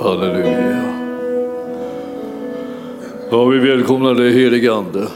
[0.00, 0.82] Halleluja.
[3.30, 5.06] Ja, vi välkomnar dig helige Ande.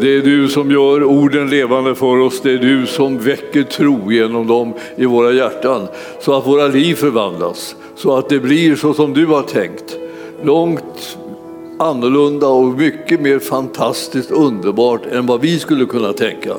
[0.00, 2.40] Det är du som gör orden levande för oss.
[2.40, 5.88] Det är du som väcker tro genom dem i våra hjärtan
[6.20, 7.76] så att våra liv förvandlas.
[7.96, 9.98] Så att det blir så som du har tänkt.
[10.42, 11.18] Långt
[11.78, 16.54] annorlunda och mycket mer fantastiskt underbart än vad vi skulle kunna tänka.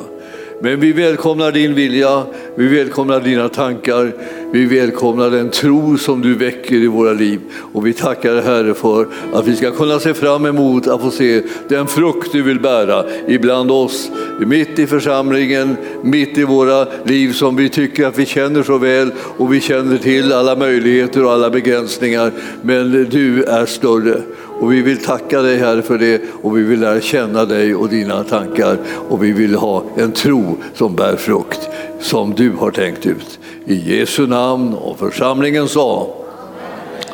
[0.62, 2.24] Men vi välkomnar din vilja,
[2.56, 4.12] vi välkomnar dina tankar,
[4.52, 7.40] vi välkomnar den tro som du väcker i våra liv.
[7.74, 11.42] Och vi tackar Herre för att vi ska kunna se fram emot att få se
[11.68, 17.56] den frukt du vill bära ibland oss, mitt i församlingen, mitt i våra liv som
[17.56, 21.50] vi tycker att vi känner så väl och vi känner till alla möjligheter och alla
[21.50, 22.32] begränsningar.
[22.62, 24.22] Men du är större.
[24.60, 27.90] Och vi vill tacka dig Herre för det och vi vill lära känna dig och
[27.90, 28.78] dina tankar
[29.10, 33.40] och vi vill ha en tro som bär frukt som du har tänkt ut.
[33.66, 36.16] I Jesu namn och församlingen sa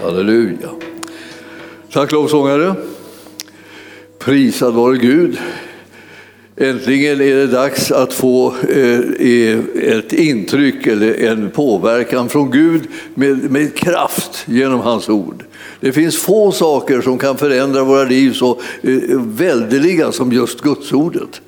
[0.02, 0.70] Halleluja.
[1.92, 2.76] Tack lovsångare.
[4.20, 5.38] Prisad vare Gud.
[6.58, 9.60] Äntligen är det dags att få eh, eh,
[9.98, 12.82] ett intryck eller en påverkan från Gud
[13.14, 15.44] med, med kraft genom hans ord.
[15.80, 21.42] Det finns få saker som kan förändra våra liv så eh, väldeliga som just gudsordet.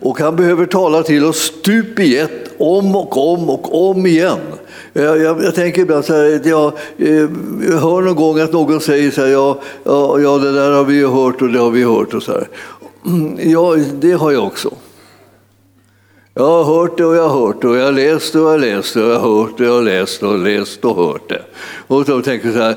[0.00, 4.38] Och han behöver tala till oss stup i ett, om och om och om igen.
[4.92, 7.28] Jag, jag, jag tänker ibland så här, jag, eh,
[7.68, 10.84] jag hör någon gång att någon säger så här, ja, ja, ja det där har
[10.84, 12.48] vi ju hört och det har vi hört och så här.
[13.38, 14.70] Ja, det har jag också.
[16.36, 18.46] Jag har hört det och jag har hört det och jag har läst det och
[18.46, 21.28] jag har läst det och jag har hört det och läst och läst och hört
[21.28, 21.42] det.
[21.86, 22.76] Och de tänker så här,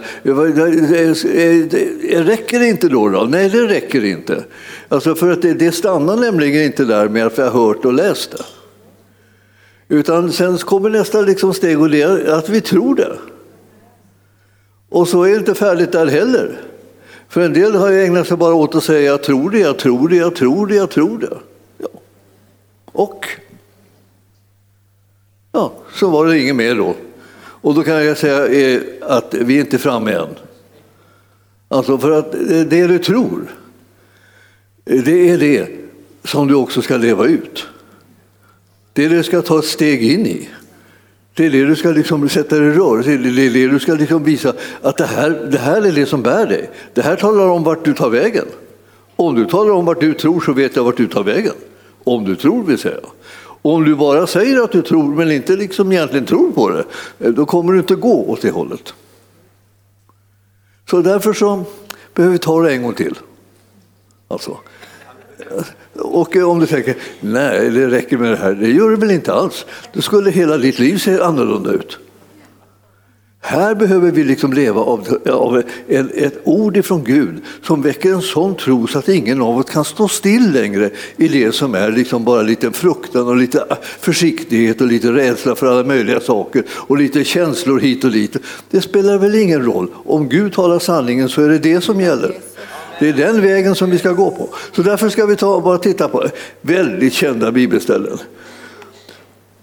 [2.23, 3.23] räcker det inte då, då?
[3.23, 4.43] Nej, det räcker inte.
[4.89, 7.93] Alltså för att det, det stannar nämligen inte där med att jag har hört och
[7.93, 8.43] läst det.
[9.95, 13.17] Utan sen kommer nästa liksom steg och det är att vi tror det.
[14.89, 16.61] Och så är det inte färdigt där heller.
[17.29, 20.09] För en del har ägnat sig bara åt att säga jag tror det, jag tror
[20.09, 21.37] det, jag tror det, jag tror det.
[21.77, 21.87] Ja.
[22.91, 23.25] Och
[25.57, 26.95] Ja, så var det inget mer då.
[27.39, 30.27] Och då kan jag säga eh, att vi är inte framme än.
[31.67, 32.31] Alltså för att
[32.69, 33.41] det du tror,
[34.83, 35.67] det är det
[36.23, 37.67] som du också ska leva ut.
[38.93, 40.49] Det är det du ska ta ett steg in i.
[41.33, 43.93] Det är det du ska liksom sätta dig i rörelse Det är det du ska
[43.93, 46.69] liksom visa att det här, det här är det som bär dig.
[46.93, 48.45] Det här talar om vart du tar vägen.
[49.15, 51.53] Om du talar om vart du tror så vet jag vart du tar vägen.
[52.03, 52.99] Om du tror vill säga.
[53.73, 56.85] Om du bara säger att du tror men inte liksom egentligen tror på det,
[57.19, 58.93] eh, då kommer du inte gå åt det hållet.
[60.89, 61.63] Så därför så
[62.13, 63.15] behöver vi ta det en gång till.
[64.27, 64.57] Alltså.
[65.95, 69.11] Och eh, om du tänker, nej det räcker med det här, det gör det väl
[69.11, 69.65] inte alls.
[69.93, 71.99] Då skulle hela ditt liv se annorlunda ut.
[73.41, 78.21] Här behöver vi liksom leva av, av en, ett ord ifrån Gud som väcker en
[78.21, 81.91] sån tro så att ingen av oss kan stå still längre i det som är
[81.91, 86.63] liksom bara lite fruktan och lite ah, försiktighet och lite rädsla för alla möjliga saker
[86.69, 88.35] och lite känslor hit och dit.
[88.69, 89.91] Det spelar väl ingen roll.
[90.05, 92.35] Om Gud talar sanningen så är det det som gäller.
[92.99, 94.49] Det är den vägen som vi ska gå på.
[94.75, 96.27] Så därför ska vi ta och bara titta på
[96.61, 98.17] väldigt kända bibelställen.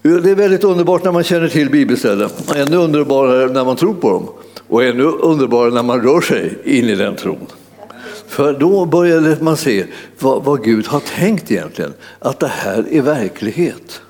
[0.04, 2.30] Det är väldigt underbart när man känner till bibelställen.
[2.56, 4.28] Ännu underbarare när man tror på dem.
[4.68, 7.46] Och ännu underbarare när man rör sig in i den tron.
[8.28, 9.84] För då börjar man se
[10.18, 11.92] vad, vad Gud har tänkt egentligen.
[12.18, 14.00] Att det här är verklighet.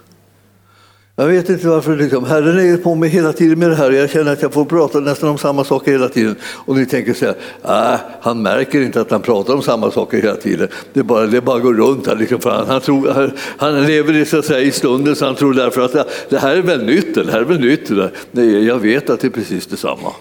[1.17, 1.97] Jag vet inte varför.
[1.97, 3.91] Liksom, Herren är på mig hela tiden med det här.
[3.91, 6.37] Jag känner att jag får prata nästan om samma saker hela tiden.
[6.45, 7.27] Och ni tänker så
[7.63, 10.69] här, äh, han märker inte att han pratar om samma saker hela tiden.
[10.93, 12.17] Det bara, det bara går runt här.
[12.17, 15.55] Liksom, han, han, tror, han, han lever så att säga, i stunden så han tror
[15.55, 17.15] därför att det, det här är väl nytt.
[17.15, 17.91] Det här är väl nytt.
[18.31, 20.13] Nej, jag vet att det är precis detsamma.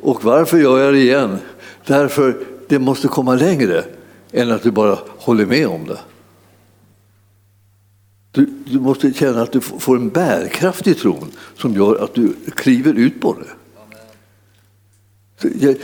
[0.00, 1.38] Och varför gör jag det igen?
[1.86, 2.36] Därför
[2.68, 3.84] det måste komma längre
[4.32, 5.98] än att du bara håller med om det.
[8.38, 12.32] Du, du, måste känna att du får en bärkraft i tron som gör att du
[12.54, 13.48] kliver ut på det.
[15.60, 15.76] Jag,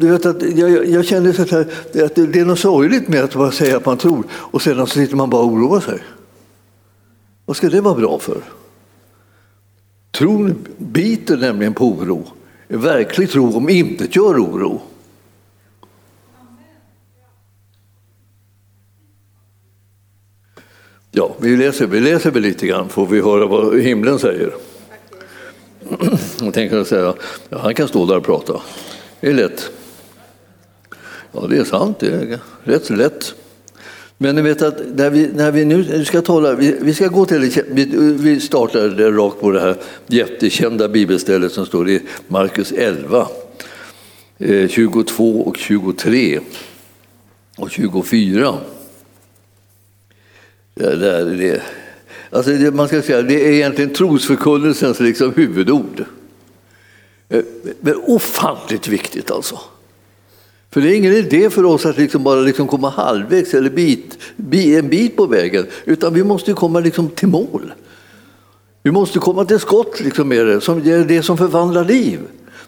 [0.00, 1.60] du vet att jag, jag känner så här,
[2.04, 4.92] att det är något sorgligt med att bara säga att man tror och sedan så
[4.92, 5.98] sitter man bara och oroar sig.
[7.44, 8.40] Vad ska det vara bra för?
[10.10, 12.26] Tron biter nämligen på oro.
[12.68, 14.82] En verklig tro om inte gör oro.
[21.18, 24.54] Ja, vi läser, vi läser väl lite grann får vi höra vad himlen säger.
[26.40, 27.14] Jag tänker säga,
[27.48, 28.60] ja, han kan stå där och prata.
[29.20, 29.70] Det är lätt.
[31.32, 31.96] Ja, det är sant.
[32.00, 33.34] Det är rätt lätt.
[34.18, 37.24] Men ni vet att när vi, när vi nu ska tala, vi, vi ska gå
[37.24, 37.84] till, vi,
[38.20, 39.76] vi startar rakt på det här
[40.06, 43.28] jättekända bibelstället som står i Markus 11,
[44.68, 46.40] 22 eh, och 23
[47.56, 48.54] och 24.
[50.80, 51.62] Ja, det är det.
[52.30, 56.04] Alltså det, man ska säga, det är egentligen trosförkunnelsens liksom huvudord.
[57.28, 57.42] Eh,
[57.80, 59.60] men ofantligt viktigt alltså.
[60.70, 64.18] För det är ingen idé för oss att liksom bara liksom komma halvvägs eller bit,
[64.52, 67.72] en bit på vägen, utan vi måste komma liksom till mål.
[68.82, 72.20] Vi måste komma till skott liksom med det, som är det som förvandlar liv.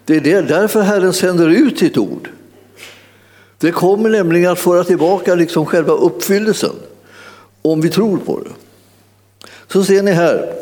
[0.04, 2.30] Det är det, därför Herren sänder ut sitt ord.
[3.58, 6.74] Det kommer nämligen att föra tillbaka liksom själva uppfyllelsen,
[7.62, 8.50] om vi tror på det.
[9.72, 10.54] Så ser ni här,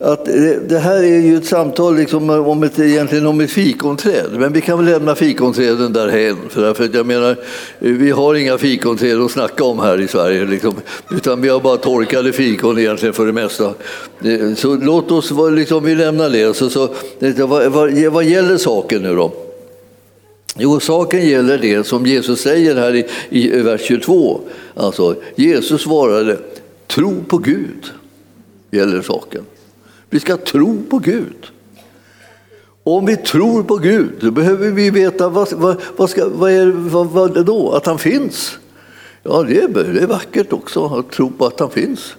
[0.00, 0.24] att
[0.68, 4.60] det här är ju ett samtal liksom om ett, egentligen om ett fikonträd, men vi
[4.60, 6.36] kan väl lämna fikonträden därhen.
[6.48, 7.36] För att jag menar,
[7.78, 10.74] vi har inga fikonträd att snacka om här i Sverige, liksom,
[11.10, 13.74] utan vi har bara torkade fikon egentligen för det mesta.
[14.56, 16.56] Så låt oss, liksom, vi lämnar det.
[16.56, 16.88] Så, så,
[17.46, 19.32] vad, vad, vad gäller saken nu då?
[20.56, 24.40] Jo, saken gäller det som Jesus säger här i, i vers 22.
[24.74, 26.38] Alltså, Jesus svarade,
[26.86, 27.92] tro på Gud
[28.70, 29.44] gäller saken.
[30.10, 31.46] Vi ska tro på Gud.
[32.84, 36.66] om vi tror på Gud, då behöver vi veta vad, vad, vad, ska, vad är
[36.66, 37.72] vad, vad då?
[37.72, 38.58] Att han finns.
[39.22, 42.14] Ja, det är, det är vackert också att tro på att han finns.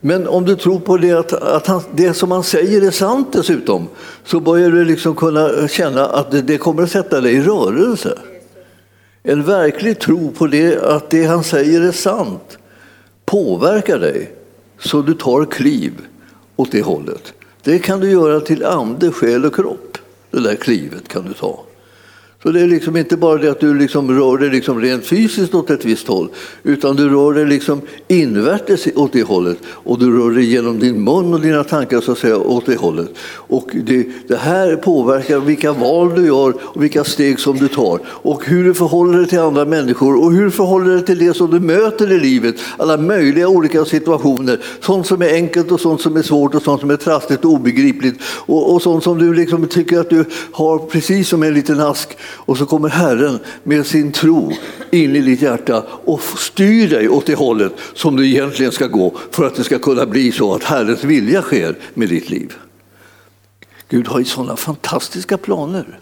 [0.00, 3.28] Men om du tror på det, att, att han, det som han säger är sant
[3.32, 3.88] dessutom,
[4.24, 8.18] så börjar du liksom kunna känna att det, det kommer att sätta dig i rörelse.
[9.22, 12.58] En verklig tro på det, att det han säger är sant
[13.26, 14.32] påverkar dig
[14.78, 15.92] så du tar kliv
[16.56, 17.32] åt det hållet.
[17.62, 19.98] Det kan du göra till ande, själ och kropp.
[20.30, 21.65] Det där klivet kan du ta.
[22.42, 25.54] Så det är liksom inte bara det att du liksom rör dig liksom rent fysiskt
[25.54, 26.28] åt ett visst håll,
[26.62, 29.58] utan du rör dig liksom invärtes åt det hållet.
[29.66, 32.76] Och du rör dig genom din mun och dina tankar så att säga, åt det
[32.76, 33.08] hållet.
[33.30, 38.00] Och det, det här påverkar vilka val du gör och vilka steg som du tar.
[38.06, 41.34] Och hur du förhåller dig till andra människor och hur du förhåller dig till det
[41.34, 42.54] som du möter i livet.
[42.76, 46.80] Alla möjliga olika situationer, sånt som är enkelt och sånt som är svårt och sånt
[46.80, 48.20] som är trassligt och obegripligt.
[48.24, 52.16] Och, och sånt som du liksom tycker att du har precis som en liten ask
[52.28, 54.52] och så kommer Herren med sin tro
[54.90, 59.14] in i ditt hjärta och styr dig åt det hållet som du egentligen ska gå
[59.30, 62.54] för att det ska kunna bli så att Herrens vilja sker med ditt liv.
[63.88, 65.98] Gud har ju sådana fantastiska planer.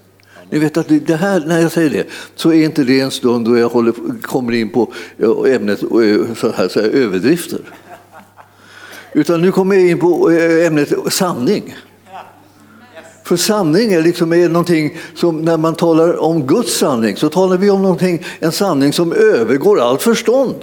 [0.50, 3.47] Ni vet att det här, när jag säger det så är inte det en stund
[3.47, 3.93] då jag håller,
[4.23, 7.61] kommer in på eh, ämnet eh, så här, så här, överdrifter.
[9.12, 11.75] Utan nu kommer jag in på eh, ämnet sanning.
[13.25, 17.56] För sanning är, liksom är någonting som, när man talar om Guds sanning, så talar
[17.56, 20.55] vi om någonting, en sanning som övergår allt förstånd.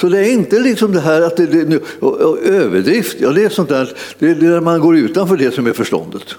[0.00, 3.44] Så det är inte liksom det här att det, det, och, och överdrift, ja det
[3.44, 6.34] är sånt där, det är när man går utanför det som är förståndet.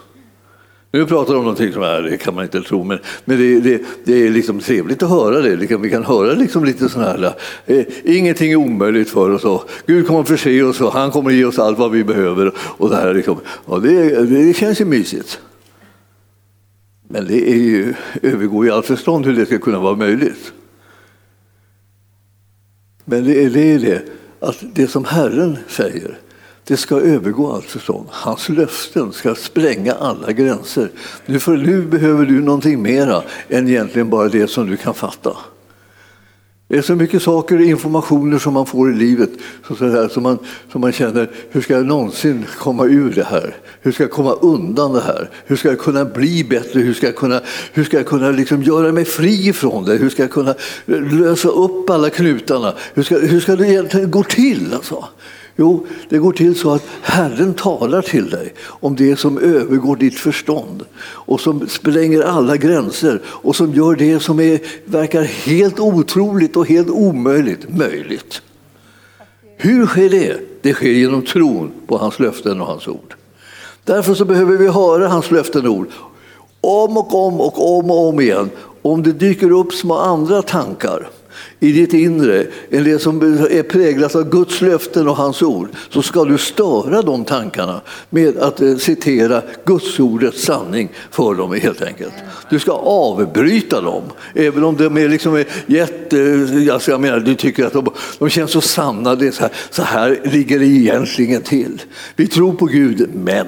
[0.95, 3.59] Nu pratar de om någonting som är, det kan man inte tro, men, men det,
[3.59, 5.77] det, det är liksom trevligt att höra det.
[5.77, 7.33] Vi kan höra liksom lite sådana här,
[7.65, 9.43] eh, ingenting är omöjligt för oss.
[9.43, 12.03] Och Gud kommer att förse oss och han kommer att ge oss allt vad vi
[12.03, 12.51] behöver.
[12.57, 15.39] Och det, här liksom, ja, det, det känns ju mysigt.
[17.07, 20.53] Men det är ju, övergår ju allt förstånd hur det ska kunna vara möjligt.
[23.05, 24.01] Men det är det, det
[24.39, 26.17] att det som Herren säger,
[26.67, 28.07] det ska övergå allt förstånd.
[28.11, 30.91] Hans löften ska spränga alla gränser.
[31.25, 35.37] Nu, för nu behöver du någonting mera än egentligen bara det som du kan fatta.
[36.67, 39.29] Det är så mycket saker och informationer som man får i livet
[39.67, 40.37] så där, som, man,
[40.71, 43.55] som man känner, hur ska jag någonsin komma ur det här?
[43.81, 45.29] Hur ska jag komma undan det här?
[45.45, 46.79] Hur ska jag kunna bli bättre?
[46.79, 47.41] Hur ska jag kunna,
[47.73, 49.93] hur ska jag kunna liksom göra mig fri från det?
[49.93, 50.55] Hur ska jag kunna
[50.85, 52.73] eh, lösa upp alla knutarna?
[52.93, 54.73] Hur ska, hur ska det egentligen gå till?
[54.73, 55.05] Alltså?
[55.57, 60.19] Jo, det går till så att Herren talar till dig om det som övergår ditt
[60.19, 66.55] förstånd och som spränger alla gränser och som gör det som är, verkar helt otroligt
[66.55, 68.41] och helt omöjligt möjligt.
[69.57, 70.37] Hur sker det?
[70.61, 73.15] Det sker genom tron på hans löften och hans ord.
[73.83, 75.87] Därför så behöver vi höra hans löften och ord
[76.61, 78.49] om och om och om och om igen.
[78.81, 81.07] Om det dyker upp små andra tankar
[81.59, 86.01] i ditt inre, en det som är präglat av Guds löften och hans ord, så
[86.01, 91.81] ska du störa de tankarna med att eh, citera Guds ordets sanning för dem helt
[91.81, 92.13] enkelt.
[92.49, 96.19] Du ska avbryta dem, även om de är liksom eh, jätte...
[96.19, 99.15] Eh, alltså jag menar, du tycker att de, de känns så sanna.
[99.15, 101.81] Det så, här, så här ligger det egentligen till.
[102.15, 103.47] Vi tror på Gud, men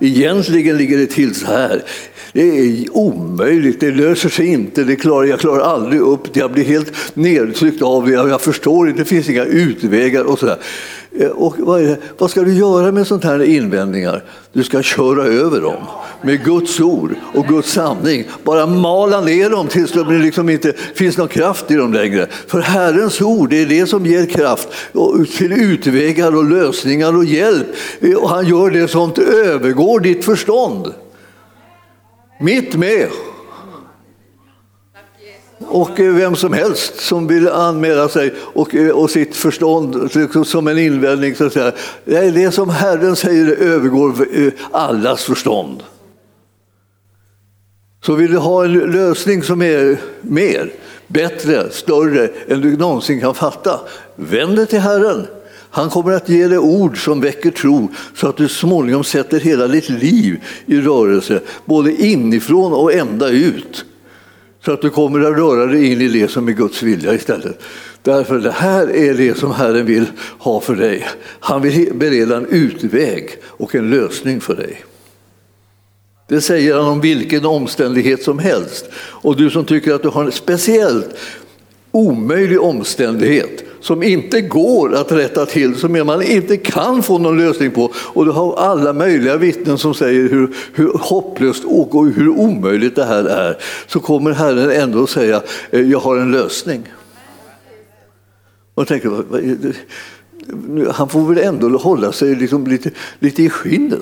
[0.00, 1.82] Egentligen ligger det till så här.
[2.32, 6.52] Det är omöjligt, det löser sig inte, det klarar, jag klarar aldrig upp det, jag
[6.52, 10.58] blir helt nedtryckt av det, jag förstår inte, det finns inga utvägar och sådär.
[11.18, 14.24] Eh, och vad, vad, ska du göra med sådana här invändningar?
[14.52, 15.82] Du ska köra över dem
[16.22, 18.24] med Guds ord och Guds sanning.
[18.44, 22.26] Bara mala ner dem tills det liksom inte finns någon kraft i dem längre.
[22.46, 24.68] För Herrens ord är det som ger kraft
[25.36, 27.66] till utvägar och lösningar och hjälp.
[28.00, 29.12] Eh, och han gör det som
[29.44, 30.94] övergår ditt förstånd.
[32.40, 33.08] Mitt med.
[35.70, 40.44] Och eh, vem som helst som vill anmäla sig och, eh, och sitt förstånd liksom
[40.44, 41.34] som en invändning.
[41.34, 41.72] Så att säga.
[42.04, 45.82] Det är det som Herren säger övergår eh, allas förstånd.
[48.02, 50.72] Så vill du ha en lösning som är mer,
[51.06, 53.80] bättre, större än du någonsin kan fatta,
[54.16, 55.26] vänd dig till Herren.
[55.70, 59.66] Han kommer att ge dig ord som väcker tro så att du småningom sätter hela
[59.66, 63.84] ditt liv i rörelse, både inifrån och ända ut.
[64.64, 67.58] Så att du kommer att röra dig in i det som är Guds vilja istället.
[68.02, 70.06] Därför det här är det som Herren vill
[70.38, 71.06] ha för dig.
[71.40, 74.84] Han vill bereda en utväg och en lösning för dig.
[76.28, 78.84] Det säger han om vilken omständighet som helst.
[78.94, 81.16] Och du som tycker att du har en speciellt
[81.90, 87.70] omöjlig omständighet som inte går att rätta till, som man inte kan få någon lösning
[87.70, 87.92] på.
[87.94, 93.04] Och du har alla möjliga vittnen som säger hur, hur hopplöst och hur omöjligt det
[93.04, 93.56] här är.
[93.86, 96.82] Så kommer Herren ändå att säga, eh, jag har en lösning.
[98.74, 99.24] Och jag tänker,
[100.92, 104.00] han får väl ändå hålla sig liksom lite, lite i skinnet.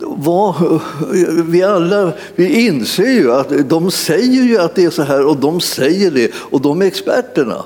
[0.00, 0.80] Vad,
[1.46, 5.36] vi alla vi inser ju att de säger ju att det är så här och
[5.36, 7.64] de säger det och de är experterna.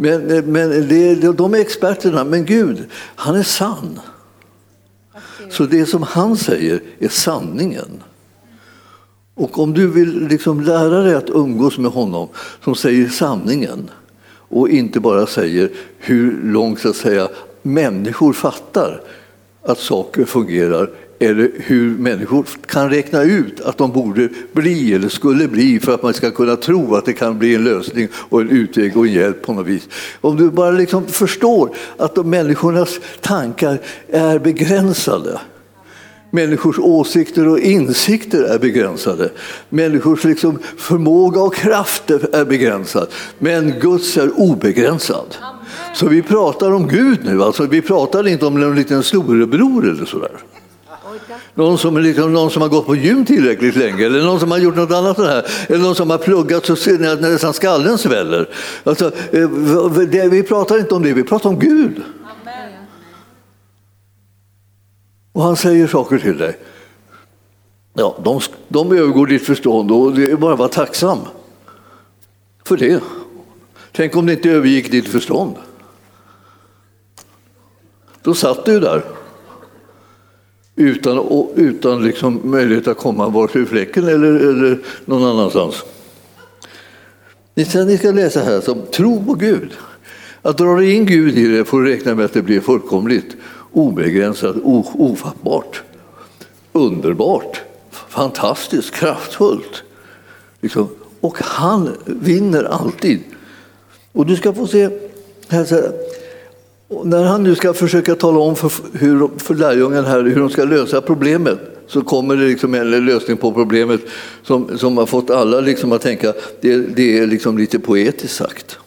[0.00, 2.84] Men, men det, de är experterna, men Gud,
[3.16, 4.00] han är sann.
[5.50, 8.02] Så det som han säger är sanningen.
[9.34, 12.28] Och om du vill liksom lära dig att umgås med honom
[12.64, 13.90] som säger sanningen
[14.48, 17.28] och inte bara säger hur långt så att säga,
[17.62, 19.02] människor fattar
[19.62, 20.90] att saker fungerar
[21.22, 26.02] eller hur människor kan räkna ut att de borde bli eller skulle bli för att
[26.02, 29.12] man ska kunna tro att det kan bli en lösning och en utväg och en
[29.12, 29.88] hjälp på något vis.
[30.20, 35.40] Om du bara liksom förstår att de människornas tankar är begränsade
[36.30, 39.30] Människors åsikter och insikter är begränsade.
[39.68, 43.08] Människors liksom förmåga och kraft är begränsad.
[43.38, 45.36] Men Guds är obegränsad.
[45.94, 50.04] Så vi pratar om Gud nu, alltså, vi pratar inte om en liten storebror eller
[50.04, 50.30] sådär.
[51.54, 54.58] Någon som, liksom, någon som har gått på gym tillräckligt länge eller någon som har
[54.58, 55.46] gjort något annat här.
[55.68, 58.48] Eller någon som har pluggat så att nästan skallen sväller.
[58.84, 59.50] Alltså, eh,
[59.90, 62.02] det, vi pratar inte om det, vi pratar om Gud.
[65.32, 66.58] Och han säger saker till dig.
[67.94, 71.18] Ja, de, de övergår ditt förstånd och det är bara att vara tacksam
[72.64, 73.02] för det.
[73.92, 75.54] Tänk om det inte övergick ditt förstånd.
[78.22, 79.02] Då satt du där
[80.80, 85.84] utan, utan liksom möjlighet att komma bort ur fläcken eller, eller någon annanstans.
[87.54, 89.70] Ni ska, ni ska läsa här som tro på Gud.
[90.42, 93.36] Att dra in Gud i det får du räkna med att det blir fullkomligt
[93.72, 95.82] obegränsat, ofattbart,
[96.72, 97.60] underbart,
[97.90, 99.82] fantastiskt, kraftfullt.
[100.60, 100.88] Liksom.
[101.20, 103.20] Och han vinner alltid.
[104.12, 104.90] Och du ska få se,
[106.90, 110.64] när han nu ska försöka tala om för, hur, för lärjungen här hur de ska
[110.64, 114.00] lösa problemet så kommer det liksom en lösning på problemet
[114.42, 118.78] som, som har fått alla liksom att tänka det, det är liksom lite poetiskt sagt.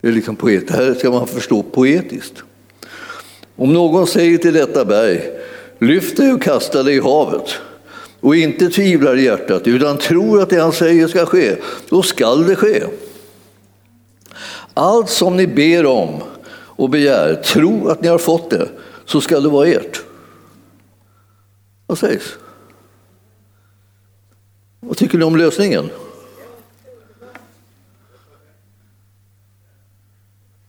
[0.00, 2.42] Det är liksom poet, det här ska man förstå poetiskt.
[3.56, 5.22] Om någon säger till detta berg,
[5.78, 7.54] lyft dig och kasta dig i havet
[8.20, 11.56] och inte tvivlar i hjärtat utan tror att det han säger ska ske,
[11.88, 12.82] då skall det ske.
[14.74, 16.20] Allt som ni ber om
[16.76, 18.68] och begär, tro att ni har fått det,
[19.04, 20.02] så ska det vara ert.
[21.86, 22.36] Vad sägs?
[24.80, 25.90] Vad tycker ni om lösningen?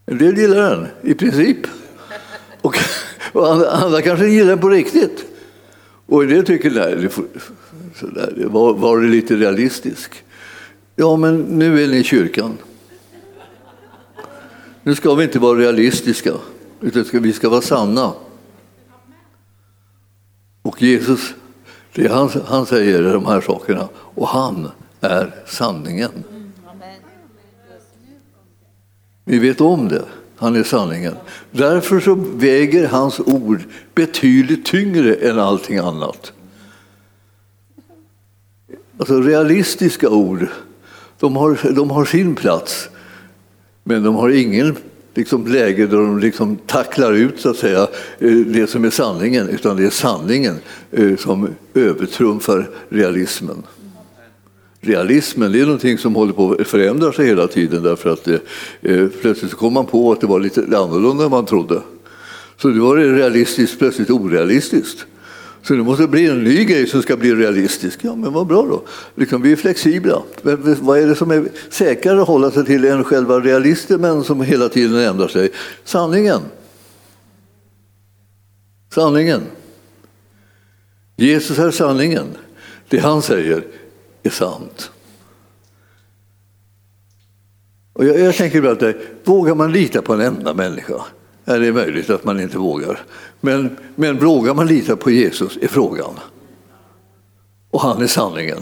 [0.06, 1.58] En del gillar den, i princip.
[2.62, 2.78] Och,
[3.34, 5.26] och andra, andra kanske gillar den på riktigt.
[6.06, 7.26] Och en del tycker, nej, det får,
[7.96, 10.24] sådär, var, var det lite realistisk?
[10.96, 12.58] Ja, men nu är ni i kyrkan.
[14.86, 16.34] Nu ska vi inte vara realistiska,
[16.82, 18.14] utan vi ska vara sanna.
[20.62, 21.34] Och Jesus,
[21.94, 26.12] det han, han säger de här sakerna och han är sanningen.
[29.24, 30.06] Vi vet om det.
[30.36, 31.16] Han är sanningen.
[31.52, 33.64] Därför så väger hans ord
[33.96, 36.34] betydligt tyngre än allting annat.
[38.98, 40.48] Alltså realistiska ord,
[41.20, 42.90] de har, de har sin plats.
[43.88, 44.76] Men de har ingen
[45.14, 47.88] liksom, läge där de liksom tacklar ut så att säga,
[48.20, 50.56] eh, det som är sanningen, utan det är sanningen
[50.92, 53.64] eh, som övertrumfar realismen.
[54.82, 58.42] Realismen det är någonting som håller på att förändra sig hela tiden därför att det,
[58.82, 61.82] eh, plötsligt kom man på att det var lite annorlunda än man trodde.
[62.58, 65.06] Så nu var det realistiskt plötsligt orealistiskt.
[65.68, 68.00] Så det måste bli en ny grej som ska bli realistisk.
[68.02, 68.84] Ja, men vad bra då.
[69.16, 70.24] Liksom, vi är flexibla.
[70.42, 74.42] Men vad är det som är säkrare att hålla sig till än själva realismen som
[74.42, 75.50] hela tiden ändrar sig?
[75.84, 76.42] Sanningen.
[78.94, 79.42] Sanningen.
[81.16, 82.28] Jesus är sanningen.
[82.90, 83.64] Det han säger
[84.24, 84.92] är sant.
[87.94, 91.06] Och jag, jag tänker ibland, eh, vågar man lita på en enda människa?
[91.46, 93.00] Ja, det är möjligt att man inte vågar.
[93.42, 96.20] Men, men vågar man lita på Jesus är frågan.
[97.72, 98.60] Och han är sanningen.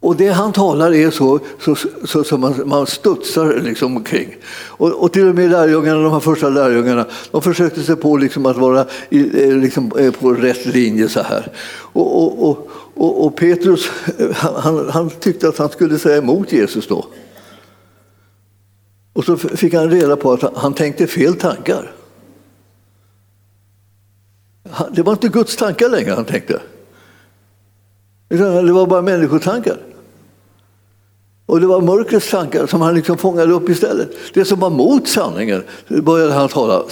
[0.00, 4.36] Och det han talar är så, så, så, så man, man studsar liksom omkring.
[4.54, 8.46] Och, och till och med lärjungarna, de här första lärjungarna, de försökte sig på liksom
[8.46, 11.52] att vara i, eh, liksom, eh, på rätt linje så här.
[11.92, 13.90] Och, och, och, och, och Petrus,
[14.34, 17.06] han, han tyckte att han skulle säga emot Jesus då.
[19.12, 21.92] Och så fick han reda på att han tänkte fel tankar.
[24.92, 26.60] Det var inte Guds tankar längre han tänkte.
[28.28, 29.76] Det var bara människotankar.
[31.46, 34.10] Och det var mörkrets tankar som han liksom fångade upp istället.
[34.34, 36.82] Det som var mot sanningen började han tala.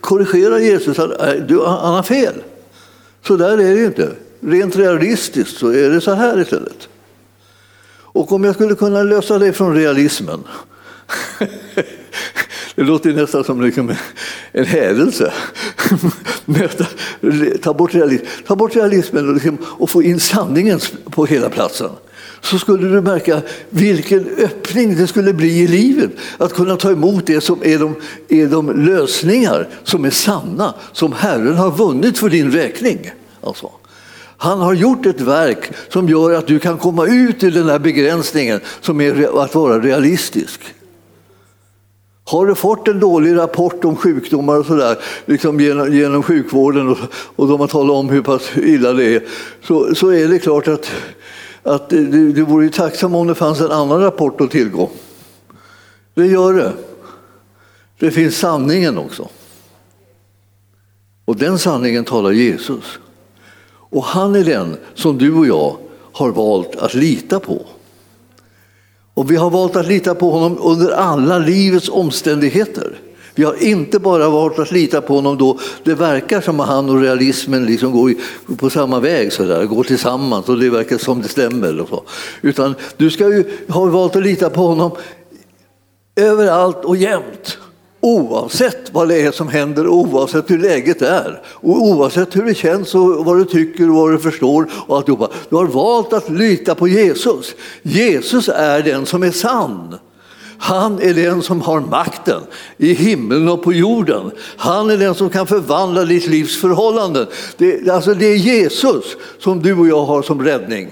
[0.00, 2.34] Korrigera Jesus, han har fel.
[3.22, 4.12] Så där är det inte.
[4.40, 6.88] Rent realistiskt så är det så här istället.
[7.90, 10.44] Och om jag skulle kunna lösa det från realismen
[12.74, 13.92] Det låter nästan som liksom
[14.52, 15.32] en hädelse.
[17.62, 21.90] ta, bort realism, ta bort realismen och, liksom, och få in sanningen på hela platsen
[22.40, 26.10] så skulle du märka vilken öppning det skulle bli i livet.
[26.38, 27.94] Att kunna ta emot det som är de,
[28.28, 33.10] är de lösningar som är sanna, som Herren har vunnit för din räkning.
[33.42, 33.70] Alltså.
[34.36, 37.78] Han har gjort ett verk som gör att du kan komma ut ur den här
[37.78, 40.60] begränsningen som är att vara realistisk.
[42.28, 46.98] Har du fått en dålig rapport om sjukdomar och sådär liksom genom, genom sjukvården och,
[47.12, 49.22] och de har talat om hur pass illa det är
[49.62, 50.90] så, så är det klart att,
[51.62, 54.90] att du, du vore tacksam om det fanns en annan rapport att tillgå.
[56.14, 56.72] Det gör det.
[57.98, 59.28] Det finns sanningen också.
[61.24, 62.98] Och den sanningen talar Jesus.
[63.70, 65.76] Och han är den som du och jag
[66.12, 67.66] har valt att lita på.
[69.18, 72.98] Och vi har valt att lita på honom under alla livets omständigheter.
[73.34, 76.90] Vi har inte bara valt att lita på honom då det verkar som att han
[76.90, 78.14] och realismen liksom går
[78.56, 81.80] på samma väg, så där, går tillsammans och det verkar som det stämmer.
[81.80, 82.02] Och så.
[82.42, 84.90] Utan du ska ju ha valt att lita på honom
[86.16, 87.58] överallt och jämt.
[88.00, 92.94] Oavsett vad det är som händer, oavsett hur läget är och oavsett hur det känns
[92.94, 94.68] och vad du tycker och vad du förstår.
[94.86, 95.28] Och alltihopa.
[95.50, 97.54] Du har valt att lita på Jesus.
[97.82, 99.98] Jesus är den som är sann.
[100.58, 102.40] Han är den som har makten
[102.76, 104.30] i himlen och på jorden.
[104.56, 107.26] Han är den som kan förvandla ditt livs förhållanden.
[107.56, 109.04] Det, alltså det är Jesus
[109.38, 110.90] som du och jag har som räddning.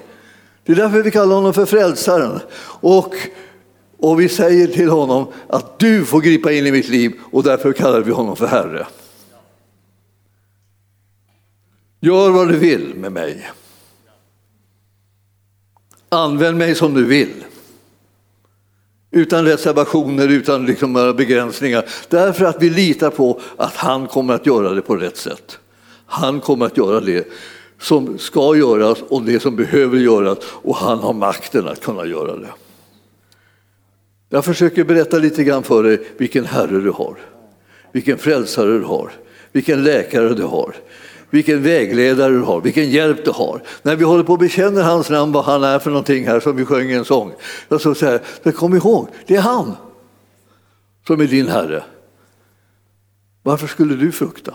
[0.67, 2.41] Det är därför vi kallar honom för frälsaren.
[2.81, 3.15] Och
[3.99, 7.73] och vi säger till honom att du får gripa in i mitt liv och därför
[7.73, 8.87] kallar vi honom för Herre.
[12.01, 13.51] Gör vad du vill med mig.
[16.09, 17.45] Använd mig som du vill.
[19.11, 21.85] Utan reservationer, utan liksom några begränsningar.
[22.09, 25.59] Därför att vi litar på att han kommer att göra det på rätt sätt.
[26.07, 27.29] Han kommer att göra det
[27.81, 32.37] som ska göras och det som behöver göras och han har makten att kunna göra
[32.37, 32.49] det.
[34.29, 37.17] Jag försöker berätta lite grann för dig vilken Herre du har,
[37.93, 39.13] vilken frälsare du har,
[39.53, 40.77] vilken läkare du har,
[41.31, 43.63] vilken vägledare du har, vilken hjälp du har.
[43.83, 46.57] När vi håller på och bekänner hans namn, vad han är för någonting här, som
[46.57, 47.33] vi sjöng en sång.
[47.69, 49.77] Jag så säger, men kom ihåg, det är han
[51.07, 51.85] som är din Herre.
[53.43, 54.55] Varför skulle du frukta?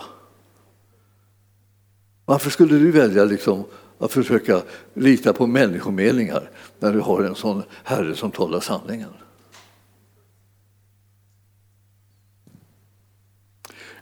[2.24, 3.64] Varför skulle du välja liksom
[3.98, 4.62] att försöka
[4.94, 9.10] lita på människomeningar när du har en sån Herre som talar sanningen?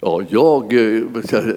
[0.02, 1.02] Ja, jag, eh,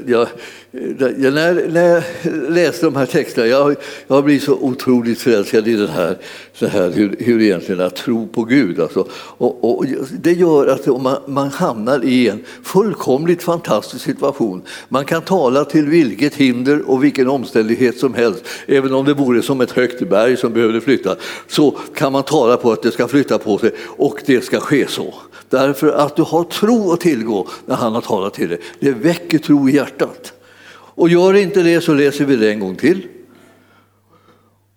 [0.06, 2.04] jag, eh, jag, när, när jag
[2.50, 3.76] läste de här texterna, jag,
[4.08, 6.18] jag har blivit så otroligt förälskad i den här,
[6.54, 8.80] så här hur, hur egentligen att tro på Gud.
[8.80, 9.08] Alltså.
[9.14, 14.62] Och, och det gör att man, man hamnar i en fullkomligt fantastisk situation.
[14.90, 19.42] Man kan tala till vilket hinder och vilken omständighet som helst, även om det vore
[19.42, 21.16] som ett högt berg som behövde flytta,
[21.48, 24.88] så kan man tala på att det ska flytta på sig och det ska ske
[24.88, 25.14] så.
[25.54, 28.60] Därför att du har tro att tillgå när han har talat till dig.
[28.80, 30.34] Det väcker tro i hjärtat.
[30.74, 33.08] Och gör inte det så läser vi det en gång till.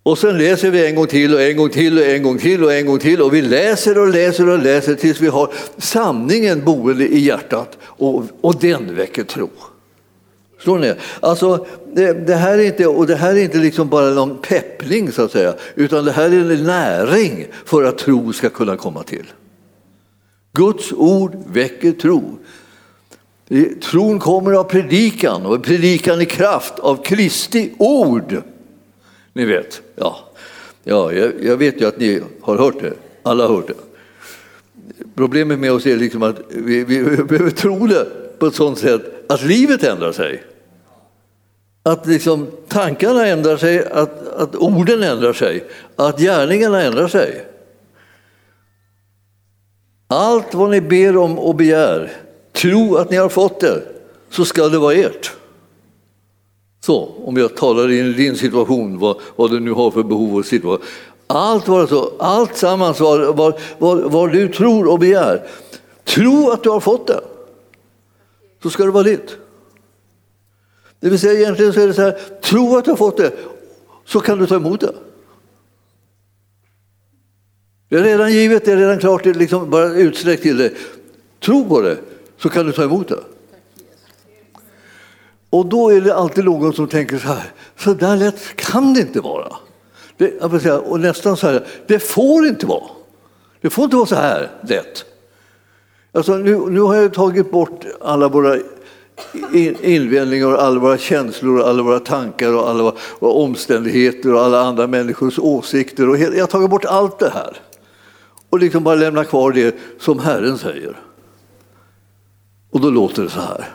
[0.03, 2.63] Och sen läser vi en gång till och en gång till och en gång till
[2.63, 6.65] och en gång till och vi läser och läser och läser tills vi har sanningen
[6.65, 9.49] boende i hjärtat och, och den väcker tro.
[10.55, 10.93] Förstår ni?
[11.19, 15.11] Alltså, det, det, här är inte, och det här är inte liksom bara någon peppling
[15.11, 19.03] så att säga, utan det här är en näring för att tro ska kunna komma
[19.03, 19.25] till.
[20.53, 22.37] Guds ord väcker tro.
[23.81, 28.41] Tron kommer av predikan och predikan i kraft av Kristi ord.
[29.33, 30.19] Ni vet, ja.
[30.83, 33.73] ja jag, jag vet ju att ni har hört det, alla har hört det.
[35.15, 38.07] Problemet med oss är liksom att vi, vi behöver tro det
[38.39, 40.43] på ett sådant sätt att livet ändrar sig.
[41.83, 45.63] Att liksom tankarna ändrar sig, att, att orden ändrar sig,
[45.95, 47.45] att gärningarna ändrar sig.
[50.07, 52.11] Allt vad ni ber om och begär,
[52.53, 53.81] tro att ni har fått det,
[54.29, 55.31] så ska det vara ert.
[56.85, 60.45] Så, om jag talar i din situation, vad, vad du nu har för behov och
[60.45, 60.85] situation.
[61.27, 65.47] Allt var så, allt sammans var, vad du tror och begär.
[66.03, 67.21] Tro att du har fått det,
[68.63, 69.37] så ska det vara ditt.
[70.99, 73.31] Det vill säga egentligen så är det så här, tro att du har fått det,
[74.05, 74.93] så kan du ta emot det.
[77.89, 80.73] Det är redan givet, det är redan klart, det är liksom bara utsträckt till dig.
[81.45, 81.97] Tro på det,
[82.37, 83.19] så kan du ta emot det.
[85.49, 88.99] Och då är det alltid någon som tänker så här, så där lätt kan det
[88.99, 89.55] inte vara.
[90.17, 92.89] Det, och nästan så här, det får inte vara.
[93.61, 95.05] Det får inte vara så här lätt.
[96.11, 98.57] Alltså, nu, nu har jag tagit bort alla våra
[99.81, 105.39] invändningar alla våra känslor alla våra tankar och alla våra omständigheter och alla andra människors
[105.39, 106.09] åsikter.
[106.09, 107.57] Och jag har tagit bort allt det här
[108.49, 110.99] och liksom bara lämna kvar det som Herren säger.
[112.69, 113.67] Och då låter det så här.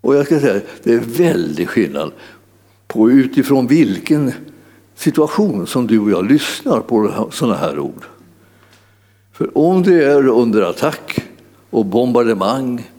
[0.00, 2.12] Och jag ska säga, det är väldig skillnad
[2.86, 4.32] på utifrån vilken
[4.94, 8.04] situation som du och jag lyssnar på sådana här ord.
[9.32, 11.24] För om det är under attack
[11.70, 12.90] och bombardemang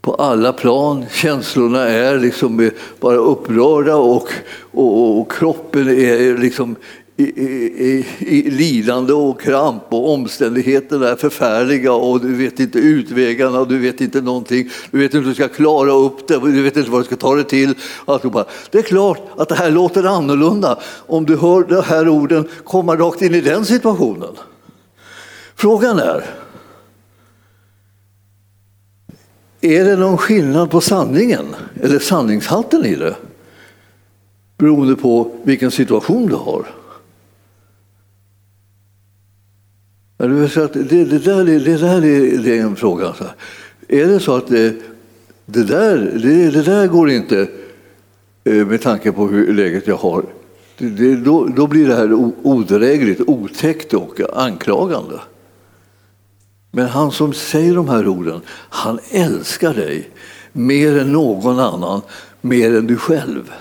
[0.00, 4.28] på alla plan, känslorna är liksom bara upprörda och,
[4.70, 6.76] och, och kroppen är liksom
[7.20, 7.42] i,
[7.84, 13.78] i, i, lidande och kramp och omständigheterna är förfärliga och du vet inte utvägarna du
[13.78, 14.70] vet inte någonting.
[14.90, 17.16] Du vet inte hur du ska klara upp det, du vet inte vad du ska
[17.16, 17.74] ta dig till.
[18.70, 22.96] Det är klart att det här låter annorlunda om du hör de här orden komma
[22.96, 24.34] rakt in i den situationen.
[25.54, 26.24] Frågan är,
[29.60, 33.16] är det någon skillnad på sanningen eller sanningshalten i det?
[34.58, 36.79] Beroende på vilken situation du har.
[40.20, 40.26] Det,
[40.72, 43.06] det, det, där, det där är, det är en fråga.
[43.06, 43.24] Alltså.
[43.88, 44.76] Är det så att det,
[45.46, 47.48] det, där, det, det där går inte
[48.44, 50.24] eh, med tanke på hur läget jag har,
[50.78, 55.20] det, då, då blir det här odrägligt, otäckt och anklagande.
[56.70, 60.10] Men han som säger de här orden, han älskar dig
[60.52, 62.00] mer än någon annan,
[62.40, 63.52] mer än du själv.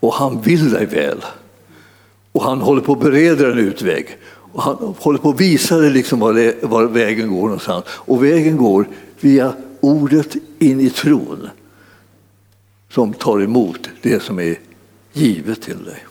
[0.00, 1.24] Och han vill dig väl.
[2.34, 4.18] Och han håller på att bereda en utväg.
[4.52, 7.84] Och han håller på att visa dig liksom var, var vägen går någonstans.
[7.88, 8.88] Och vägen går
[9.20, 11.48] via ordet in i tron
[12.90, 14.58] som tar emot det som är
[15.12, 16.06] givet till dig.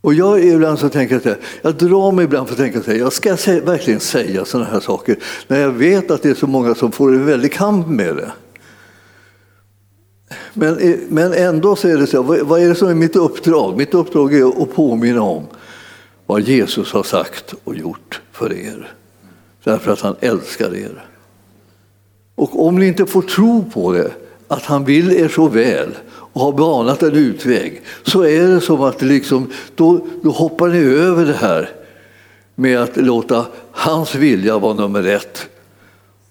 [0.00, 2.98] Och jag är ibland så tänker jag, jag drar mig ibland för att tänka att
[2.98, 3.30] jag ska
[3.64, 5.16] verkligen säga sådana här saker
[5.48, 8.32] när jag vet att det är så många som får en väldig kamp med det.
[10.54, 13.76] Men, eh, men ändå så är det så, vad är det som är mitt uppdrag?
[13.76, 15.46] Mitt uppdrag är att påminna om
[16.26, 18.92] vad Jesus har sagt och gjort för er.
[19.64, 21.04] Därför att han älskar er.
[22.34, 24.10] Och om ni inte får tro på det,
[24.48, 28.82] att han vill er så väl och har banat en utväg, så är det som
[28.82, 31.70] att liksom, då, då hoppar ni över det här
[32.54, 35.48] med att låta hans vilja vara nummer ett.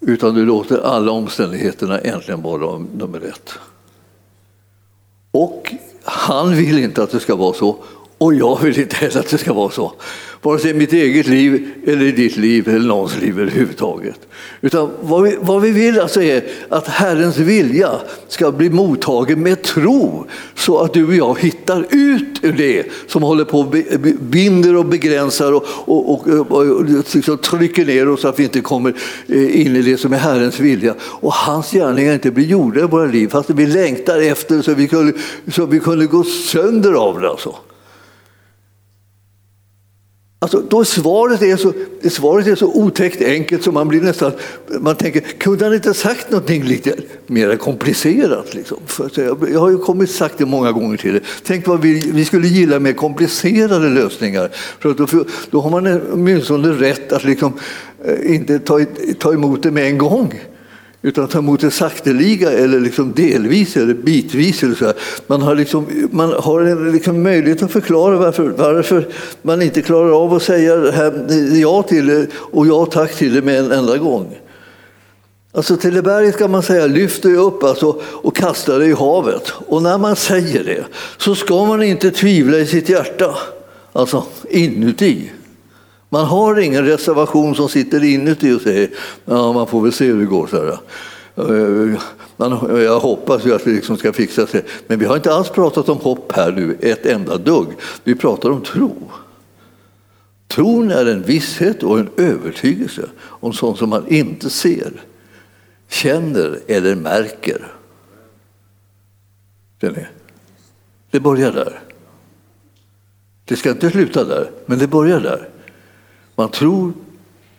[0.00, 3.54] Utan du låter alla omständigheterna äntligen vara nummer ett.
[5.32, 7.76] Och han vill inte att det ska vara så
[8.18, 9.92] och jag vill inte heller att det ska vara så.
[10.42, 14.20] Vare sig i mitt eget liv eller i ditt liv eller någons liv överhuvudtaget.
[14.60, 17.90] Utan vad vi, vad vi vill alltså är att Herrens vilja
[18.28, 23.22] ska bli mottagen med tro så att du och jag hittar ut ur det som
[23.22, 23.74] håller på och
[24.20, 28.60] binder och begränsar och, och, och, och liksom trycker ner oss så att vi inte
[28.60, 28.94] kommer
[29.28, 30.94] eh, in i det som är Herrens vilja.
[31.00, 34.88] Och hans gärningar inte blir gjorda i våra liv fast vi längtar efter så vi
[34.88, 35.12] kunde,
[35.52, 37.28] så vi kunde gå sönder av det.
[37.28, 37.54] Alltså.
[40.42, 41.72] Alltså, då svaret, är så,
[42.10, 44.32] svaret är så otäckt enkelt så man blir nästan,
[44.80, 46.94] man tänker, kunde han inte sagt någonting lite
[47.26, 48.54] mer komplicerat?
[48.54, 48.78] Liksom?
[48.86, 51.22] För jag, jag har ju kommit sagt det många gånger till er.
[51.42, 54.50] Tänk vad vi, vi skulle gilla mer komplicerade lösningar.
[54.52, 57.52] För då, då har man åtminstone rätt att liksom,
[58.04, 58.80] eh, inte ta,
[59.18, 60.40] ta emot det med en gång
[61.02, 64.62] utan ta emot det sakteliga eller liksom delvis eller bitvis.
[64.62, 64.92] Eller så
[65.26, 69.08] Man har, liksom, man har en liksom möjlighet att förklara varför, varför
[69.42, 70.92] man inte klarar av att säga
[71.52, 74.38] ja till det och ja tack till det med en enda gång.
[75.54, 78.92] Alltså till det berget kan man säga lyft dig upp alltså, och kasta dig i
[78.92, 79.52] havet.
[79.66, 80.84] Och när man säger det
[81.18, 83.36] så ska man inte tvivla i sitt hjärta,
[83.92, 85.30] alltså inuti.
[86.12, 88.90] Man har ingen reservation som sitter inuti och säger
[89.24, 90.46] ja, man får väl se hur det går.
[90.46, 90.78] Så här.
[91.36, 94.64] Eh, jag hoppas ju att det liksom ska fixa sig.
[94.86, 97.66] Men vi har inte alls pratat om hopp här nu ett enda dugg.
[98.04, 99.10] Vi pratar om tro.
[100.48, 104.92] Tron är en visshet och en övertygelse om sånt som man inte ser,
[105.88, 107.72] känner eller märker.
[111.10, 111.80] Det börjar där.
[113.44, 115.48] Det ska inte sluta där, men det börjar där.
[116.36, 116.92] Man tror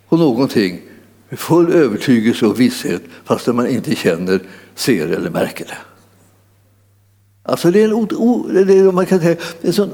[0.09, 0.81] på någonting
[1.29, 4.39] med full övertygelse och visshet fastän man inte känner,
[4.75, 5.77] ser eller märker det.
[7.43, 9.91] Alltså det är en, o, det är, man kan säga, en sån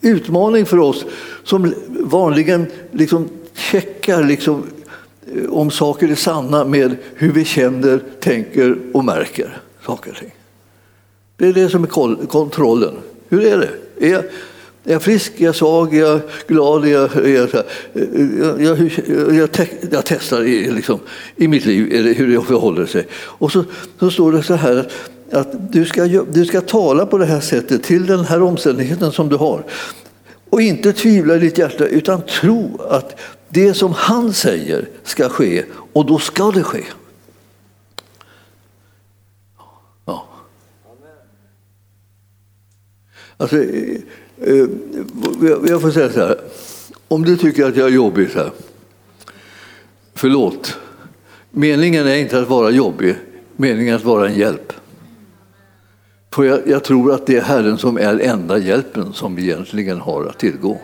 [0.00, 1.04] utmaning för oss
[1.44, 4.62] som vanligen liksom checkar liksom,
[5.34, 10.34] eh, om saker är sanna med hur vi känner, tänker och märker saker och ting.
[11.36, 12.94] Det är det som är kontrollen.
[13.28, 13.70] Hur är det?
[14.12, 14.30] Är,
[14.84, 15.40] är jag frisk?
[15.40, 15.94] Är jag svag?
[15.94, 16.88] Är jag glad?
[16.88, 17.48] jag, jag,
[17.92, 18.90] jag, jag,
[19.34, 19.48] jag,
[19.90, 21.00] jag testar i, liksom,
[21.36, 23.06] i mitt liv hur det förhåller sig.
[23.12, 23.64] Och så,
[23.98, 24.92] så står det så här att,
[25.34, 29.28] att du, ska, du ska tala på det här sättet till den här omständigheten som
[29.28, 29.64] du har.
[30.50, 35.64] Och inte tvivla i ditt hjärta utan tro att det som han säger ska ske
[35.92, 36.84] och då ska det ske.
[40.04, 40.26] Ja.
[43.36, 43.56] Alltså,
[44.46, 44.66] Eh,
[45.68, 46.40] jag får säga så här,
[47.08, 48.50] om du tycker att jag är jobbig, så här,
[50.14, 50.76] förlåt.
[51.50, 53.16] Meningen är inte att vara jobbig,
[53.56, 54.72] meningen är att vara en hjälp.
[56.34, 60.00] För jag, jag tror att det är Herren som är enda hjälpen som vi egentligen
[60.00, 60.80] har att tillgå.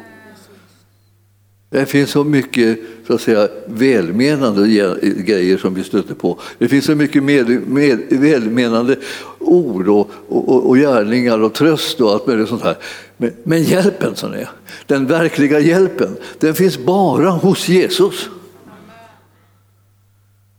[1.71, 4.69] Det finns så mycket så att säga, välmenande
[5.03, 6.41] grejer som vi stöter på.
[6.59, 8.97] Det finns så mycket med, med, välmenande
[9.41, 12.77] ord och, och, och gärningar och tröst och allt möjligt sånt här.
[13.17, 14.51] Men, men hjälpen, som är,
[14.87, 18.29] den verkliga hjälpen, den finns bara hos Jesus.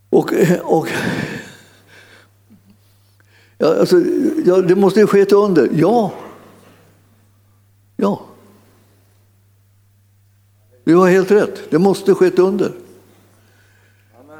[0.09, 0.87] Och, och
[3.57, 4.01] ja, alltså,
[4.45, 6.11] ja, det måste ju ske ett under, ja.
[7.97, 8.21] Ja.
[10.83, 12.71] Du har helt rätt, det måste ske ett under.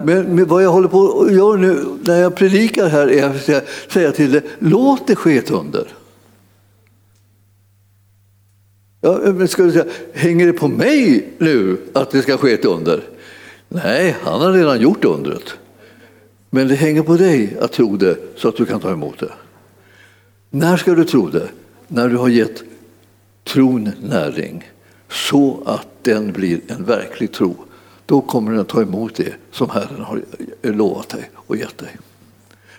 [0.03, 4.11] Men vad jag håller på att göra nu när jag predikar här är att säga
[4.11, 5.87] till dig, låt det ske ett under.
[9.01, 12.65] Ja, men ska du säga, hänger det på mig nu att det ska ske ett
[12.65, 13.03] under?
[13.67, 15.53] Nej, han har redan gjort undret.
[16.49, 19.31] Men det hänger på dig att tro det så att du kan ta emot det.
[20.49, 21.49] När ska du tro det?
[21.87, 22.63] När du har gett
[23.43, 24.71] tron näring
[25.09, 27.55] så att den blir en verklig tro.
[28.09, 30.21] Då kommer du att ta emot det som Herren har
[30.61, 31.97] eh, lovat dig och gett dig.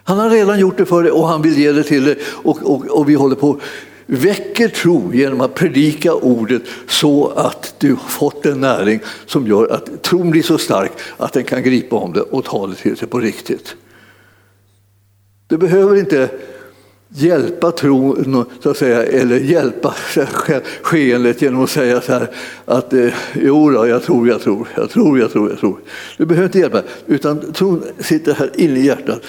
[0.05, 2.59] Han har redan gjort det för dig och han vill ge det till dig och,
[2.62, 3.61] och, och vi håller på
[4.07, 9.73] väcker tro genom att predika ordet så att du har fått en näring som gör
[9.73, 12.97] att tron blir så stark att den kan gripa om det och ta det till
[12.97, 13.77] sig på riktigt.
[15.47, 16.31] Du behöver inte
[17.12, 19.94] hjälpa tron, så att säga, eller hjälpa
[20.83, 22.31] skeendet genom att säga så här
[22.64, 25.81] att eh, jo då, jag tror, jag tror, jag tror, jag tror, jag tror.
[26.16, 29.20] Du behöver inte hjälpa, utan tron sitter här inne i hjärtat.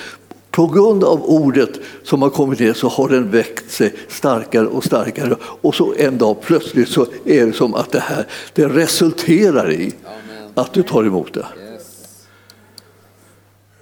[0.51, 4.83] På grund av ordet som har kommit ner så har den växt sig starkare och
[4.83, 9.71] starkare och så en dag plötsligt så är det som att det här det resulterar
[9.71, 9.93] i
[10.53, 11.45] att du tar emot det.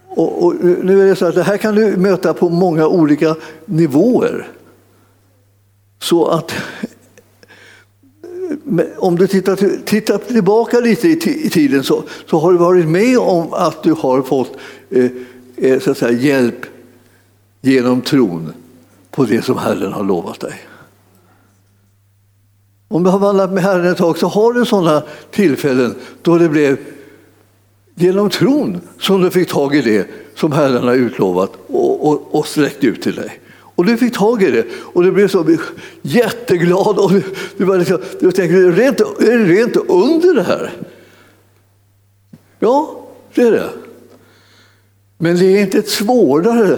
[0.10, 3.36] Och, och, nu är det så att det här kan du möta på många olika
[3.66, 4.48] nivåer.
[6.02, 6.54] Så att
[8.98, 13.54] om du tittar, tittar tillbaka lite i, tiden så, så har du varit med om
[13.54, 14.58] att du har fått
[14.90, 15.06] eh,
[15.58, 16.66] eh, så att säga, hjälp
[17.62, 18.54] genom tron
[19.12, 20.54] på det som Herren har lovat dig.
[22.88, 26.50] Om du har vandrat med Herren ett tag så har du sådana tillfällen då det
[26.50, 26.78] blev
[28.00, 32.48] genom tron som du fick tag i det som Herren har utlovat och, och, och
[32.48, 33.40] sträckt ut till dig.
[33.76, 35.58] Och du fick tag i det och du blev så
[36.02, 37.00] jätteglad.
[37.00, 37.24] Och du,
[37.58, 40.72] du, var liksom, du tänkte, är det, rent, är det rent under det här?
[42.60, 43.00] Ja,
[43.34, 43.70] det är det.
[45.18, 46.78] Men det är inte ett svårare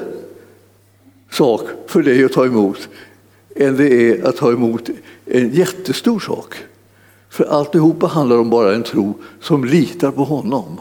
[1.32, 2.90] sak för dig att ta emot
[3.56, 4.90] än det är att ta emot
[5.26, 6.56] en jättestor sak.
[7.30, 10.80] För alltihopa handlar om bara en tro som litar på honom,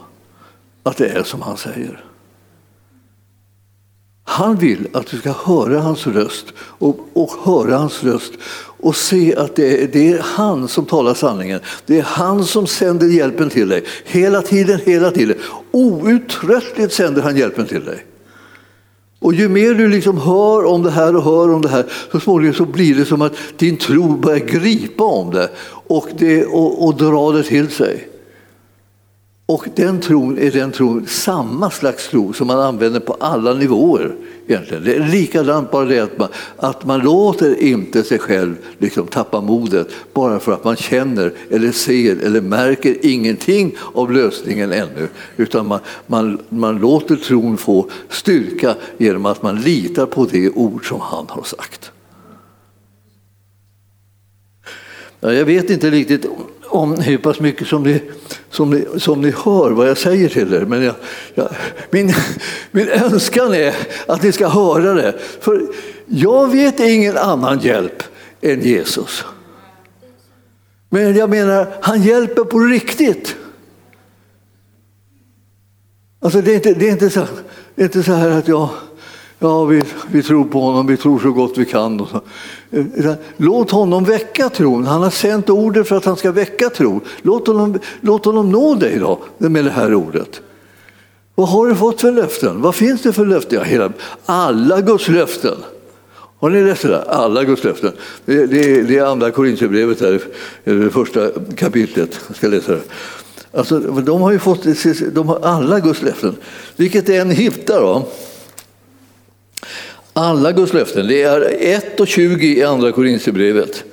[0.83, 2.05] att det är som han säger.
[4.25, 8.33] Han vill att du ska höra hans röst och, och höra hans röst
[8.81, 11.61] och se att det är, det är han som talar sanningen.
[11.87, 13.85] Det är han som sänder hjälpen till dig.
[14.05, 15.37] Hela tiden, hela tiden.
[15.71, 18.07] Outtröttligt sänder han hjälpen till dig.
[19.19, 22.21] Och ju mer du liksom hör om det här och hör om det här, så
[22.21, 25.51] småningom så blir det som att din tro börjar gripa om det
[25.87, 28.09] och, det, och, och dra det till sig.
[29.51, 34.15] Och den tron är den tron, samma slags tro som man använder på alla nivåer.
[34.47, 34.85] Egentligen.
[34.85, 39.41] Det är likadant bara det att man, att man låter inte sig själv liksom tappa
[39.41, 45.09] modet bara för att man känner eller ser eller märker ingenting av lösningen ännu.
[45.37, 50.89] Utan man, man, man låter tron få styrka genom att man litar på det ord
[50.89, 51.91] som han har sagt.
[55.21, 56.27] Jag vet inte riktigt
[56.71, 58.03] om hur pass mycket som ni,
[58.51, 60.65] som ni, som ni hör vad jag säger till er.
[60.65, 60.95] Men jag,
[61.35, 61.49] jag,
[61.91, 62.13] min,
[62.71, 63.75] min önskan är
[64.07, 65.19] att ni ska höra det.
[65.41, 65.67] För
[66.07, 68.03] jag vet ingen annan hjälp
[68.41, 69.25] än Jesus.
[70.89, 73.37] Men jag menar, han hjälper på riktigt.
[76.21, 77.27] Alltså det är inte, det är inte, så,
[77.75, 78.69] det är inte så här att jag
[79.43, 82.07] Ja, vi, vi tror på honom, vi tror så gott vi kan.
[83.37, 84.87] Låt honom väcka tron.
[84.87, 87.01] Han har sänt ordet för att han ska väcka tron.
[87.23, 90.41] Låt honom, låt honom nå dig då med det här ordet.
[91.35, 92.61] Vad har du fått för löften?
[92.61, 93.59] Vad finns det för löften?
[93.59, 93.93] Ja, hela,
[94.27, 95.57] alla Guds löften.
[96.39, 97.05] Har ni läst det där?
[97.09, 97.93] Alla Guds löften.
[98.25, 100.21] Det, det, det är andra Korinthierbrevet, det
[100.65, 102.21] eh, första kapitlet.
[102.27, 102.83] Jag ska läsa det.
[103.53, 104.67] Alltså, de har ju fått
[105.13, 106.37] de har alla Guds löften.
[106.77, 108.09] Vilket är en hittar då.
[110.21, 111.07] Alla Guds löften.
[111.09, 113.85] Det är 1 och 20 i Andra Korinthierbrevet.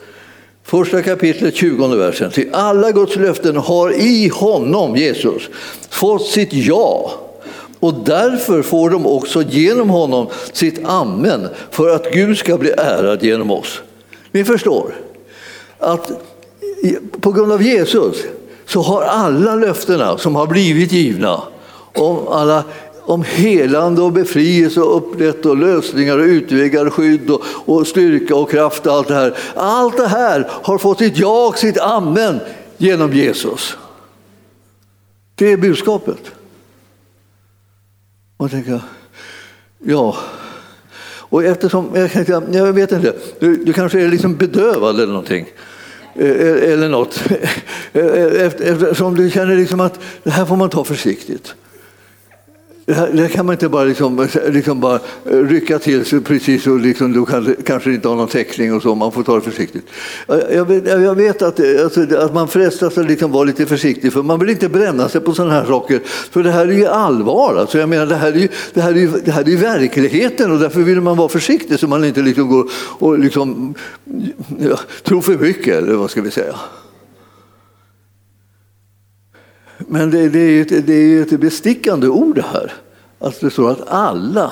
[0.64, 2.32] Första kapitlet, 20 versen.
[2.32, 5.44] Till alla Guds löften har i honom, Jesus,
[5.90, 7.12] fått sitt ja.
[7.80, 13.24] Och därför får de också genom honom sitt amen för att Gud ska bli ärad
[13.24, 13.82] genom oss.
[14.32, 14.96] Ni förstår
[15.80, 16.12] att
[17.22, 18.18] på grund av Jesus
[18.66, 21.42] så har alla löftena som har blivit givna
[21.94, 22.64] om alla
[23.08, 28.52] om helande och befrielse och upprätt och lösningar och utvägar, skydd och, och styrka och
[28.52, 29.38] kraft och allt det här.
[29.56, 32.40] Allt det här har fått sitt ja och sitt amen
[32.78, 33.78] genom Jesus.
[35.36, 36.32] Det är budskapet.
[38.38, 38.82] Och tänker,
[39.84, 40.18] ja,
[41.30, 41.90] och eftersom,
[42.28, 45.46] jag, jag vet inte, du, du kanske är liksom bedövad eller någonting.
[46.16, 47.24] Eh, eh, eller något.
[47.94, 51.56] Eh, eftersom du känner liksom att det här får man ta försiktigt.
[52.88, 57.14] Det kan man inte bara, liksom, liksom bara eh, rycka till sig precis och liksom,
[57.14, 59.86] du kan, kanske inte har någon täckning och så, man får ta det försiktigt.
[60.28, 64.14] Jag vet, jag vet att, eh, alltså, att man frestas att liksom vara lite försiktig
[64.14, 66.02] för man vill inte bränna sig på sådana här saker.
[66.06, 67.56] För det här är ju allvar.
[67.56, 70.52] Alltså, jag menar, det, här är ju, det, här är ju, det här är verkligheten
[70.52, 73.74] och därför vill man vara försiktig så man inte liksom går och liksom,
[74.60, 76.56] ja, tror för mycket, eller vad ska vi säga.
[79.88, 82.74] Men det, det, är ett, det är ett bestickande ord det här.
[83.20, 84.52] Att det står att alla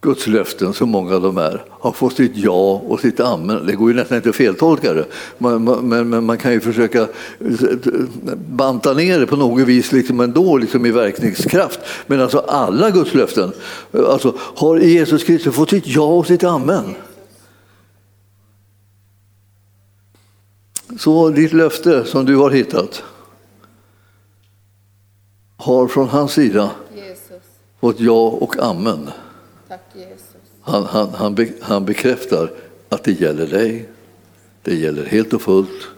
[0.00, 3.66] Guds löften, så många de är, har fått sitt ja och sitt amen.
[3.66, 5.04] Det går ju nästan inte att feltolka det,
[5.38, 7.08] men, men, men man kan ju försöka eh,
[8.48, 11.80] banta ner det på något vis liksom ändå liksom i verkningskraft.
[12.06, 13.52] Men alltså alla Guds löften
[13.92, 16.94] eh, alltså, har Jesus Kristus fått sitt ja och sitt amen.
[20.98, 23.02] Så ditt löfte som du har hittat,
[25.58, 27.42] har från hans sida Jesus.
[27.80, 29.10] fått ja och amen.
[29.68, 29.80] Tack.
[30.60, 32.52] Han, han, han, be, han bekräftar
[32.88, 33.88] att det gäller dig.
[34.62, 35.88] Det gäller helt och fullt.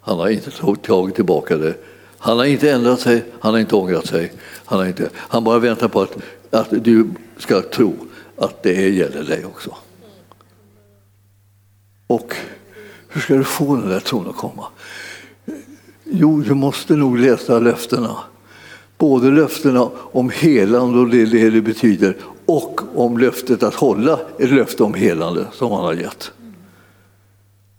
[0.00, 0.50] Han har inte
[0.82, 1.74] tagit tillbaka det.
[2.18, 4.32] Han har inte ändrat sig, han har inte ångrat sig.
[4.64, 6.16] Han, har inte, han bara väntar på att,
[6.50, 7.94] att du ska tro
[8.36, 9.76] att det gäller dig också.
[12.06, 12.36] Och
[13.08, 14.66] hur ska du få den där tron att komma?
[16.04, 18.16] Jo, du måste nog läsa löftena.
[18.98, 22.16] Både löftena om helande och det är det det betyder
[22.46, 26.32] och om löftet att hålla ett löfte om helande som han har gett.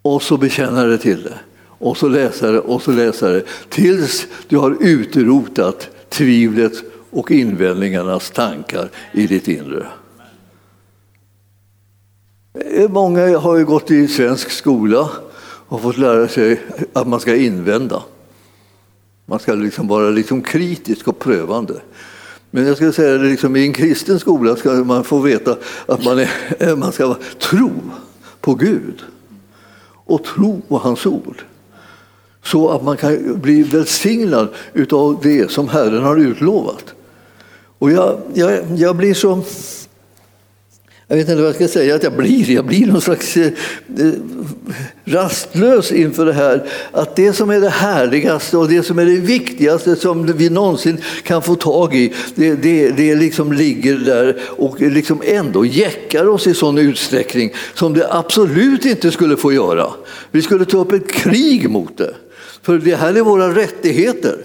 [0.02, 1.38] Och så bekänna det till det.
[1.64, 6.72] Och så läsa det och så läsa det tills du har utrotat tvivlet
[7.10, 9.86] och invändningarnas tankar i ditt inre.
[12.54, 15.10] Eh, många har ju gått i svensk skola
[15.68, 16.60] och fått lära sig
[16.92, 18.02] att man ska invända.
[19.30, 21.80] Man ska liksom vara liksom kritisk och prövande.
[22.50, 25.56] Men jag skulle säga att liksom i en kristen skola ska man få veta
[25.86, 27.70] att man, är, man ska tro
[28.40, 29.02] på Gud
[30.04, 31.42] och tro på hans ord.
[32.42, 34.48] Så att man kan bli välsignad
[34.90, 36.94] av det som Herren har utlovat.
[37.78, 39.42] Och jag, jag, jag blir så
[41.10, 42.50] jag vet inte vad jag ska säga att jag blir.
[42.50, 43.46] Jag blir någon slags eh,
[43.98, 44.12] eh,
[45.04, 46.68] rastlös inför det här.
[46.92, 50.98] Att det som är det härligaste och det som är det viktigaste som vi någonsin
[51.22, 56.46] kan få tag i, det, det, det liksom ligger där och liksom ändå jäckar oss
[56.46, 59.90] i sån utsträckning som det absolut inte skulle få göra.
[60.30, 62.14] Vi skulle ta upp ett krig mot det.
[62.62, 64.36] För det här är våra rättigheter.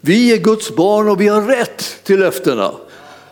[0.00, 2.72] Vi är Guds barn och vi har rätt till löftena.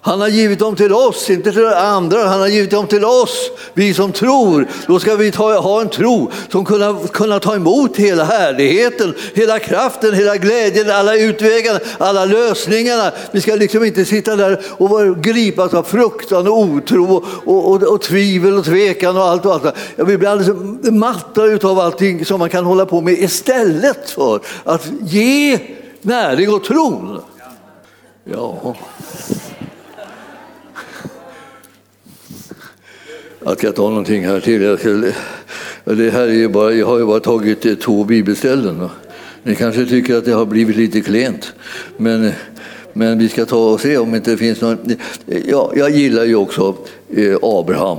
[0.06, 2.28] Han har givit dem till oss, inte till andra.
[2.28, 4.66] Han har givit dem till oss, vi som tror.
[4.86, 9.58] Då ska vi ta, ha en tro som kunna, kunna ta emot hela härligheten, hela
[9.58, 13.12] kraften, hela glädjen, alla utvägarna, alla lösningarna.
[13.32, 17.82] Vi ska liksom inte sitta där och gripas av fruktan och otro och, och, och,
[17.82, 19.76] och tvivel och tvekan och allt och allt.
[19.96, 24.86] Vi blir alldeles matta av allting som man kan hålla på med istället för att
[25.00, 25.58] ge
[26.02, 27.20] näring och tron.
[28.24, 28.74] Ja.
[33.46, 34.62] Jag ska ta någonting här till.
[34.62, 34.90] Jag, ska,
[35.84, 38.88] det här är bara, jag har ju bara tagit eh, två bibelställen.
[39.42, 41.52] Ni kanske tycker att det har blivit lite klent.
[41.96, 42.32] Men,
[42.92, 44.78] men vi ska ta och se om det inte finns någon...
[45.46, 46.76] Ja, jag gillar ju också
[47.16, 47.98] eh, Abraham.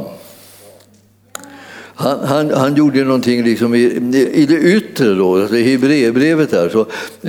[1.96, 3.84] Han, han, han, gjorde någonting liksom i,
[4.34, 6.80] i det yttre, då, alltså i Hebreerbrevet där, så,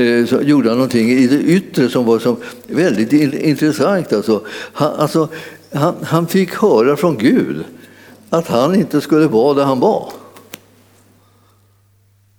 [0.00, 2.36] eh, så, gjorde han någonting i det yttre som var som
[2.66, 4.12] väldigt intressant.
[4.12, 4.42] Alltså,
[4.72, 5.28] han, alltså,
[5.72, 7.64] han, han fick höra från Gud
[8.30, 10.12] att han inte skulle vara där han var.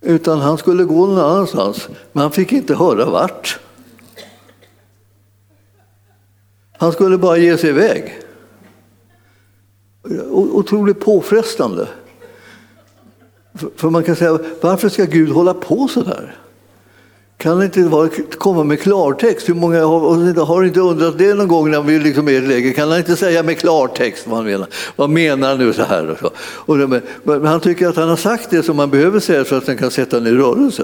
[0.01, 3.59] Utan han skulle gå någon annanstans, men han fick inte höra vart.
[6.71, 8.21] Han skulle bara ge sig iväg.
[10.29, 11.87] Otroligt påfrestande.
[13.75, 16.46] För man kan säga, varför ska Gud hålla på så där?
[17.37, 19.49] Kan inte vara, komma med klartext?
[19.49, 22.43] Hur många har, har inte undrat det någon gång när vi liksom är i ett
[22.43, 22.73] läge?
[22.73, 24.67] Kan han inte säga med klartext vad han menar?
[24.95, 26.09] Vad menar han nu så här?
[26.09, 26.31] Och så?
[26.39, 29.57] Och det, men han tycker att han har sagt det som man behöver säga för
[29.57, 30.83] att den kan sätta den i rörelse.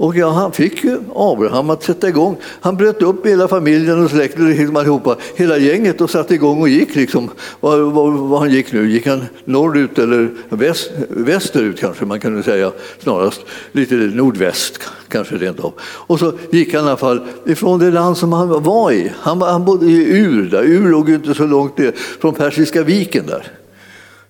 [0.00, 2.36] Och ja, han fick ju Abraham att sätta igång.
[2.60, 6.94] Han bröt upp hela familjen och släkten, allihopa, hela gänget och satte igång och gick.
[6.94, 7.30] Liksom.
[7.60, 8.90] Var, var, var han gick nu?
[8.90, 13.40] Gick han norrut eller väst, västerut kanske man kan säga snarast.
[13.72, 15.72] Lite nordväst kanske rent av.
[15.82, 19.12] Och så gick han i alla fall ifrån det land som han var i.
[19.20, 20.62] Han, han bodde i Ur, där.
[20.62, 23.52] Ur låg inte så långt ner från Persiska viken där.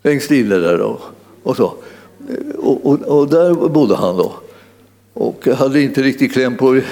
[0.02, 0.98] Längst inne där då.
[1.42, 1.74] Och, så.
[2.58, 4.32] Och, och, och där bodde han då
[5.14, 6.82] och hade inte riktigt kläm på eh,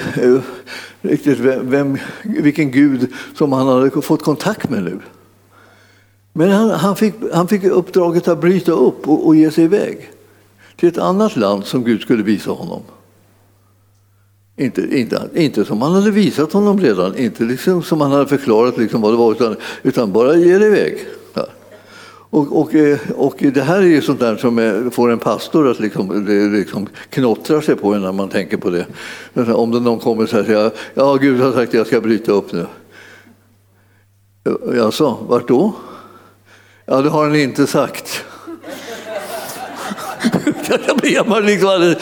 [1.01, 4.99] riktigt vem, vilken gud som han hade fått kontakt med nu.
[6.33, 10.09] Men han, han, fick, han fick uppdraget att bryta upp och, och ge sig iväg
[10.75, 12.81] till ett annat land som Gud skulle visa honom.
[14.57, 18.77] Inte, inte, inte som han hade visat honom redan, inte liksom som han hade förklarat
[18.77, 21.05] liksom vad det var, utan, utan bara ge dig iväg.
[22.29, 25.71] Och, och, eh, och det här är ju sånt där som eh, får en pastor
[25.71, 28.85] att liksom, liksom knottra sig på när man tänker på det.
[29.53, 32.51] Om det någon kommer och säger ja Gud har sagt att jag ska bryta upp
[32.51, 32.65] nu.
[34.75, 35.73] Jaså, vart då?
[36.85, 38.23] Ja, det har han inte sagt
[41.25, 41.97] man, liksom alldeles,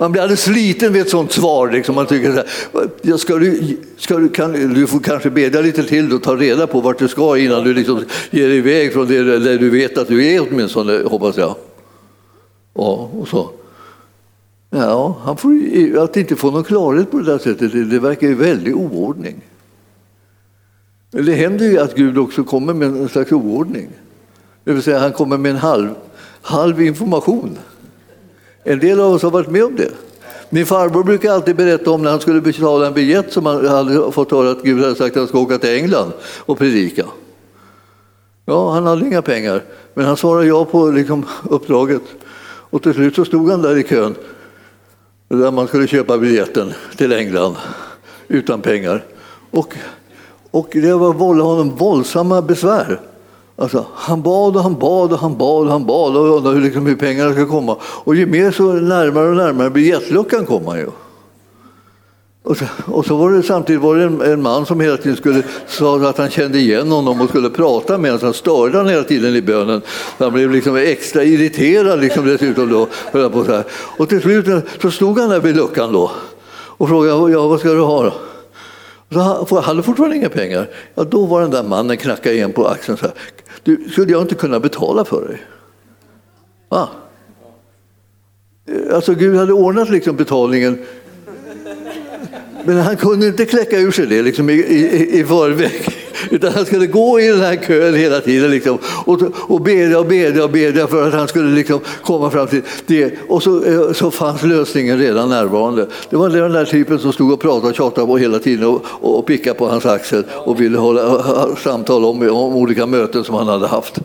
[0.00, 1.70] man blir alldeles sliten vid ett sånt svar.
[1.70, 1.94] Liksom.
[1.94, 6.12] Man tycker så här, ska du, ska du, kan, du får kanske bedja lite till
[6.12, 9.38] och ta reda på vart du ska innan du liksom ger dig iväg från det
[9.38, 11.54] där du vet att du är åtminstone, hoppas jag.
[12.74, 13.50] Ja, och så.
[14.70, 15.52] Ja, han får,
[15.98, 19.44] att inte få någon klarhet på det där sättet, det, det verkar ju väldigt oordning.
[21.10, 23.88] Det händer ju att Gud också kommer med en slags oordning.
[24.64, 25.88] Det vill säga han kommer med en halv
[26.48, 27.58] halv information.
[28.64, 29.90] En del av oss har varit med om det.
[30.50, 34.12] Min farbror brukar alltid berätta om när han skulle betala en biljett som han hade
[34.12, 37.04] fått höra att Gud hade sagt att han ska åka till England och predika.
[38.44, 39.62] Ja, han hade inga pengar,
[39.94, 42.02] men han svarade ja på liksom, uppdraget.
[42.70, 44.14] Och till slut så stod han där i kön
[45.28, 47.56] Där man skulle köpa biljetten till England
[48.28, 49.04] utan pengar.
[49.50, 49.74] Och,
[50.50, 53.00] och det var vållade honom våldsamma besvär.
[53.60, 56.64] Alltså, han bad och han bad och han bad och han bad och undrade hur,
[56.64, 57.76] liksom, hur pengarna ska komma.
[57.82, 60.86] Och ju mer så närmare och närmare biljettluckan kom han ju.
[62.42, 65.16] Och så, och så var det samtidigt var det en, en, man som hela tiden
[65.16, 68.24] skulle sa att han kände igen honom och skulle prata med honom.
[68.24, 69.82] Han störde honom hela tiden i bönen.
[70.18, 72.70] så Han blev liksom extra irriterad liksom dessutom.
[72.70, 72.88] Då,
[73.30, 73.64] på så här.
[73.70, 76.10] Och till slut så stod han där vid luckan då
[76.50, 78.02] och frågade ja, vad ska du ha.
[78.02, 78.12] Då?
[79.10, 80.68] Så han hade fortfarande inga pengar.
[80.94, 83.14] Ja, då var den där mannen knackade igen på axeln så här.
[83.62, 85.42] Du, skulle jag inte kunna betala för dig?
[86.68, 86.88] Va?
[88.92, 90.84] Alltså Gud hade ordnat liksom betalningen
[92.68, 95.88] men han kunde inte kläcka ur sig det liksom, i, i, i förväg.
[96.30, 100.06] Utan han skulle gå i den här kön hela tiden liksom, och, och bedja och
[100.06, 103.14] bedja och bedja för att han skulle liksom komma fram till det.
[103.28, 105.86] Och så, eh, så fanns lösningen redan närvarande.
[106.10, 108.84] Det var den där typen som stod och pratade och tjatade på hela tiden och,
[109.00, 113.34] och pickade på hans axel och ville hålla ha, samtal om, om olika möten som
[113.34, 113.98] han hade haft.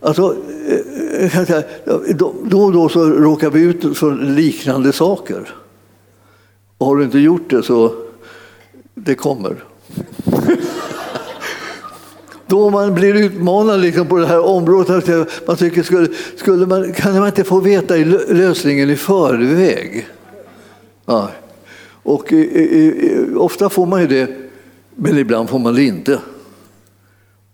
[0.00, 0.36] Alltså,
[1.18, 1.62] eh, eh,
[2.44, 5.54] då och då så råkar vi ut för liknande saker.
[6.78, 7.94] Och har du inte gjort det så
[8.94, 9.64] det kommer.
[12.46, 17.18] Då man blir utmanad liksom på det här området, man tycker skulle, skulle man, kan
[17.18, 17.94] man inte få veta
[18.28, 20.08] lösningen i förväg?
[21.06, 21.30] Ja.
[22.02, 24.28] Och i, i, ofta får man ju det,
[24.94, 26.20] men ibland får man det inte.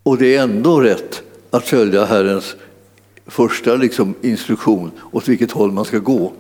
[0.03, 2.57] Och det är ändå rätt att följa Herrens
[3.27, 6.33] första liksom, instruktion åt vilket håll man ska gå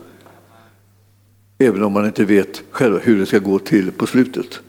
[1.60, 4.60] även om man inte vet själv hur det ska gå till på slutet.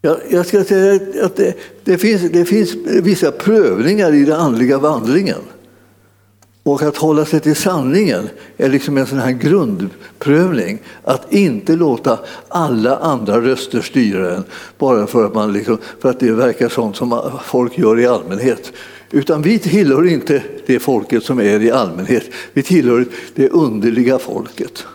[0.00, 1.54] Jag, jag ska säga att det,
[1.84, 5.40] det, finns, det finns vissa prövningar i den andliga vandringen.
[6.62, 10.78] Och att hålla sig till sanningen är liksom en sån här grundprövning.
[11.04, 12.18] Att inte låta
[12.48, 14.44] alla andra röster styra en
[14.78, 18.72] bara för att, man liksom, för att det verkar sånt som folk gör i allmänhet.
[19.14, 22.30] Utan vi tillhör inte det folket som är i allmänhet.
[22.52, 24.86] Vi tillhör det underliga folket.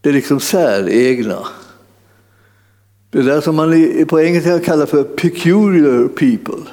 [0.00, 1.38] Det är liksom säregna.
[3.10, 3.72] Det där som man
[4.08, 6.70] på engelska kallar för peculiar people.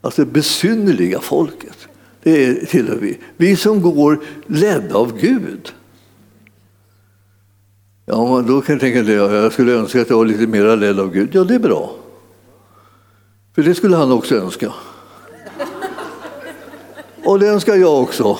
[0.00, 1.88] Alltså det besynnerliga folket.
[2.22, 3.18] Det tillhör vi.
[3.36, 5.72] Vi som går ledda av Gud.
[8.06, 11.00] Ja, då kan jag tänka att jag skulle önska att jag var lite mer ledd
[11.00, 11.28] av Gud.
[11.32, 11.96] Ja, det är bra.
[13.54, 14.72] För det skulle han också önska.
[17.24, 18.38] Och det önskar jag också.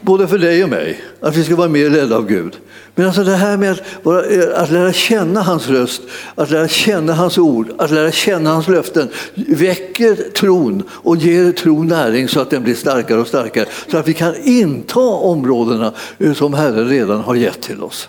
[0.00, 1.04] Både för dig och mig.
[1.20, 2.56] Att vi ska vara mer ledda av Gud.
[2.94, 4.18] Men alltså det här med att, vara,
[4.56, 6.02] att lära känna hans röst,
[6.34, 11.86] att lära känna hans ord, att lära känna hans löften väcker tron och ger tron
[11.86, 13.66] näring så att den blir starkare och starkare.
[13.90, 15.92] Så att vi kan inta områdena
[16.34, 18.08] som Herren redan har gett till oss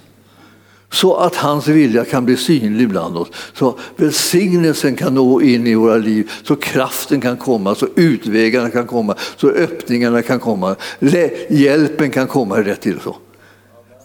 [0.93, 3.27] så att hans vilja kan bli synlig bland oss.
[3.53, 8.87] Så välsignelsen kan nå in i våra liv, så kraften kan komma, så utvägarna kan
[8.87, 10.75] komma, så öppningarna kan komma,
[11.49, 12.99] hjälpen kan komma rätt till.
[12.99, 13.15] Så.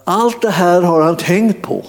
[0.03, 1.85] Allt det här har han tänkt på.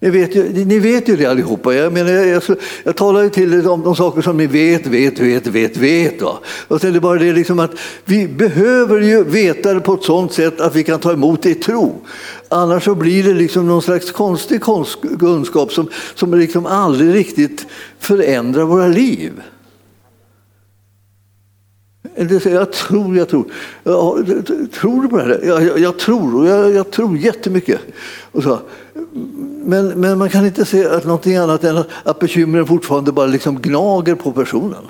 [0.00, 1.74] Ni vet, ju, ni vet ju det allihopa.
[1.74, 2.42] Jag, menar, jag, jag,
[2.84, 6.22] jag talar ju till er om de saker som ni vet, vet, vet, vet, vet.
[6.22, 6.38] Va?
[6.68, 7.70] Och sen är det bara det liksom att
[8.04, 11.50] vi behöver ju veta det på ett sådant sätt att vi kan ta emot det
[11.50, 12.00] i tro.
[12.48, 14.62] Annars så blir det liksom någon slags konstig
[15.18, 17.66] kunskap som, som liksom aldrig riktigt
[17.98, 19.32] förändrar våra liv.
[22.44, 23.44] Jag tror, jag tror.
[23.84, 24.26] Jag,
[24.72, 25.40] tror du på det här?
[25.44, 27.80] Jag, jag, jag tror, jag, jag tror jättemycket.
[28.32, 28.58] Och så.
[29.12, 33.26] Men, men man kan inte se att någonting annat än att, att bekymren fortfarande bara
[33.26, 34.84] liksom gnager på personen.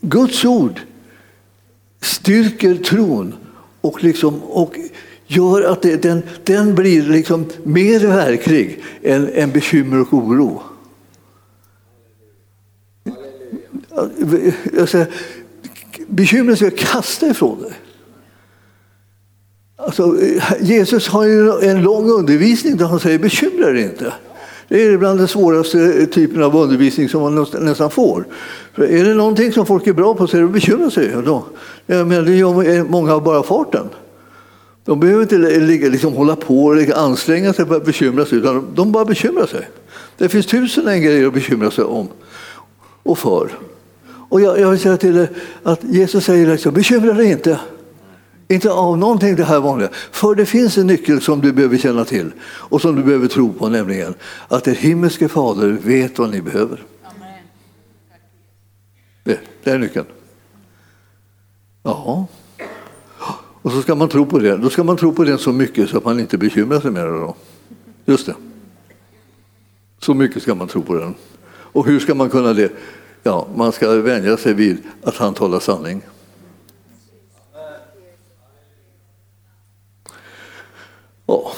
[0.00, 0.80] Guds ord
[2.00, 3.34] styrker tron
[3.80, 4.78] och, liksom, och
[5.26, 10.62] gör att det, den, den blir liksom mer verklig än, än bekymmer och oro.
[14.72, 15.08] Jag säger,
[16.08, 17.72] bekymren ska kasta ifrån dig.
[19.86, 20.16] Alltså,
[20.60, 24.12] Jesus har ju en lång undervisning där han säger bekymra dig inte.
[24.68, 28.26] Det är bland den svåraste typen av undervisning som man nästan får.
[28.74, 31.12] För är det någonting som folk är bra på så är det att bekymra sig.
[31.24, 31.44] Då.
[31.86, 33.88] Jag menar, det gör många av bara farten.
[34.84, 38.92] De behöver inte liksom hålla på och anstränga sig för att bekymra sig, utan de
[38.92, 39.68] bara bekymrar sig.
[40.18, 42.08] Det finns tusen en grejer att bekymra sig om
[43.02, 43.50] och för.
[44.28, 45.28] Och jag, jag vill säga till er
[45.62, 47.58] att Jesus säger liksom, bekymra dig inte.
[48.48, 49.88] Inte av någonting det här vanliga.
[49.92, 53.52] För det finns en nyckel som du behöver känna till och som du behöver tro
[53.52, 54.14] på, nämligen
[54.48, 56.82] att er himmelske fader vet vad ni behöver.
[59.24, 60.06] Det, det är nyckeln.
[61.82, 62.26] Ja.
[63.62, 64.56] Och så ska man tro på det.
[64.56, 67.06] Då ska man tro på det så mycket så att man inte bekymrar sig mer.
[67.06, 67.36] Då.
[68.04, 68.34] Just det.
[69.98, 71.14] Så mycket ska man tro på den.
[71.48, 72.72] Och hur ska man kunna det?
[73.22, 76.02] Ja, man ska vänja sig vid att han talar sanning.
[81.28, 81.52] Oh,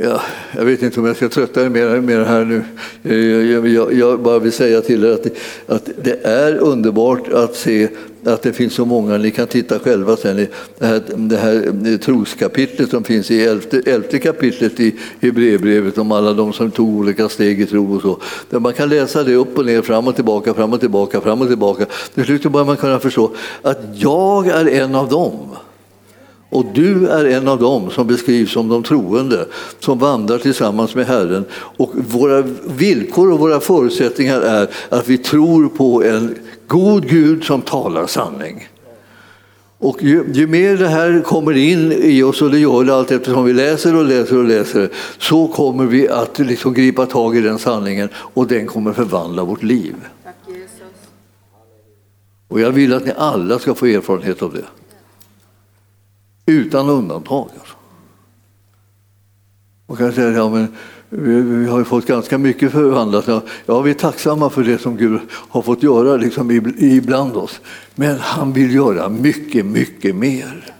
[0.00, 0.20] ja,
[0.56, 2.64] jag vet inte om jag ska trötta er mer mer här nu.
[3.02, 5.26] Eh, jag, jag, jag, bara vill säga till er att,
[5.66, 7.88] att det är underbart att se
[8.24, 10.46] att det finns så många, ni kan titta själva sen
[10.78, 16.12] det här, det här eh, troskapitlet som finns i elfte, elfte kapitlet i Hebreerbrevet om
[16.12, 18.18] alla de som tog olika steg i tro och så.
[18.50, 21.42] Där man kan läsa det upp och ner, fram och tillbaka, fram och tillbaka, fram
[21.42, 21.86] och tillbaka.
[22.14, 23.30] Till slut börjar man kunna förstå
[23.62, 25.32] att jag är en av dem.
[26.50, 29.46] Och du är en av dem som beskrivs som de troende
[29.80, 31.44] som vandrar tillsammans med Herren.
[31.52, 36.34] Och våra villkor och våra förutsättningar är att vi tror på en
[36.66, 38.68] god Gud som talar sanning.
[39.80, 43.10] Och ju, ju, mer det här kommer in i oss, och det gör det allt
[43.10, 47.40] eftersom vi läser och läser och läser, så kommer vi att liksom gripa tag i
[47.40, 49.94] den sanningen och den kommer förvandla vårt liv.
[52.48, 54.64] Och jag vill att ni alla ska få erfarenhet av det.
[56.48, 57.48] Utan undantag.
[57.58, 57.74] Alltså.
[59.86, 60.68] Man kan säga ja, men
[61.08, 63.28] vi, vi har fått ganska mycket förvandlat.
[63.66, 67.60] Ja, vi är tacksamma för det som Gud har fått göra liksom, ibland oss.
[67.94, 70.74] Men han vill göra mycket, mycket mer.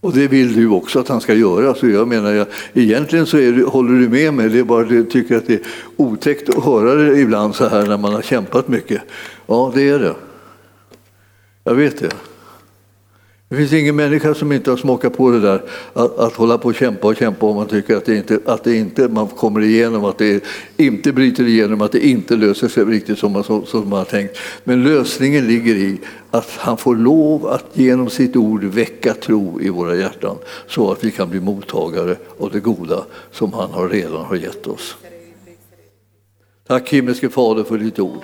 [0.00, 1.74] Och det vill du också att han ska göra.
[1.74, 4.88] Så jag menar, jag, egentligen så är, håller du med mig, det är bara att
[4.88, 8.22] du tycker att det är otäckt att höra det ibland så här när man har
[8.22, 9.02] kämpat mycket.
[9.46, 10.14] Ja, det är det.
[11.64, 12.12] Jag vet det.
[13.48, 16.68] Det finns ingen människa som inte har smakat på det där att, att hålla på
[16.68, 19.60] och kämpa och kämpa om man tycker att det inte, att det inte man kommer
[19.60, 20.44] igenom, att det
[20.76, 24.04] inte bryter igenom, att det inte löser sig riktigt som man, som, som man har
[24.04, 24.38] tänkt.
[24.64, 29.68] Men lösningen ligger i att han får lov att genom sitt ord väcka tro i
[29.68, 30.36] våra hjärtan
[30.66, 34.66] så att vi kan bli mottagare av det goda som han har redan har gett
[34.66, 34.96] oss.
[36.66, 38.22] Tack himmelske Fader för ditt ord.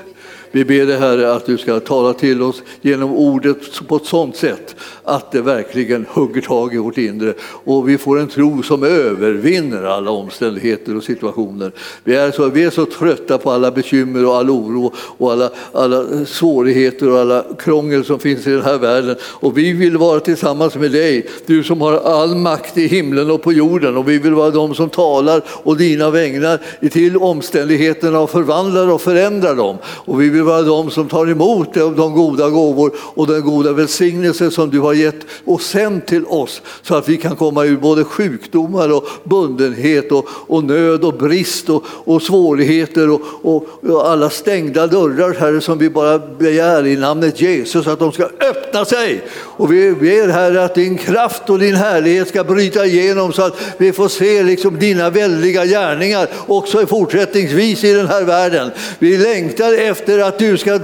[0.53, 4.37] Vi ber dig Herre att du ska tala till oss genom ordet på ett sådant
[4.37, 7.35] sätt att det verkligen hugger tag i vårt inre
[7.65, 11.73] och vi får en tro som övervinner alla omständigheter och situationer.
[12.05, 15.51] Vi är så, vi är så trötta på alla bekymmer och all oro och alla,
[15.73, 20.21] alla svårigheter och alla krångel som finns i den här världen och vi vill vara
[20.21, 24.19] tillsammans med dig, du som har all makt i himlen och på jorden och vi
[24.19, 29.77] vill vara de som talar och dina vägnar till omständigheterna och förvandlar och förändrar dem.
[29.85, 34.51] Och vi vill vara de som tar emot de goda gåvor och den goda välsignelse
[34.51, 38.05] som du har gett och sänt till oss så att vi kan komma ur både
[38.05, 44.31] sjukdomar och bundenhet och, och nöd och brist och, och svårigheter och, och, och, alla
[44.31, 49.23] stängda dörrar, Herre, som vi bara begär i namnet Jesus att de ska öppna sig.
[49.41, 53.57] Och vi ber Herre att din kraft och din härlighet ska bryta igenom så att
[53.77, 58.71] vi får se liksom dina väldiga gärningar också fortsättningsvis i den här världen.
[58.99, 60.79] Vi längtar efter att att du ska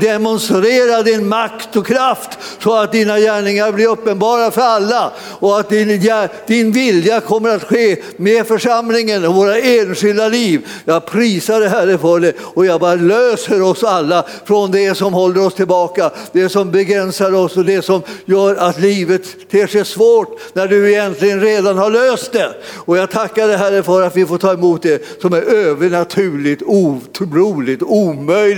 [0.00, 2.30] demonstrera din makt och kraft
[2.62, 6.02] så att dina gärningar blir uppenbara för alla och att din,
[6.46, 10.66] din vilja kommer att ske med församlingen och våra enskilda liv.
[10.84, 15.14] Jag prisar dig Herre för det och jag bara löser oss alla från det som
[15.14, 19.84] håller oss tillbaka, det som begränsar oss och det som gör att livet ter sig
[19.84, 22.54] svårt när du egentligen redan har löst det.
[22.74, 26.62] Och jag tackar dig Herre för att vi får ta emot det som är övernaturligt,
[26.66, 28.55] otroligt, omöjligt.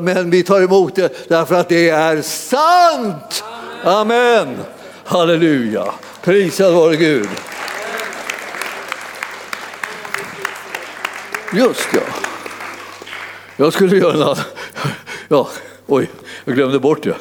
[0.00, 3.44] Men vi tar emot det därför att det är sant.
[3.84, 4.58] Amen.
[5.04, 5.84] Halleluja.
[6.22, 7.28] Prisad vare Gud.
[11.52, 12.00] Just ja.
[13.56, 14.36] Jag skulle göra en annan...
[15.28, 15.48] Ja,
[15.86, 16.10] oj,
[16.44, 17.16] jag glömde bort det.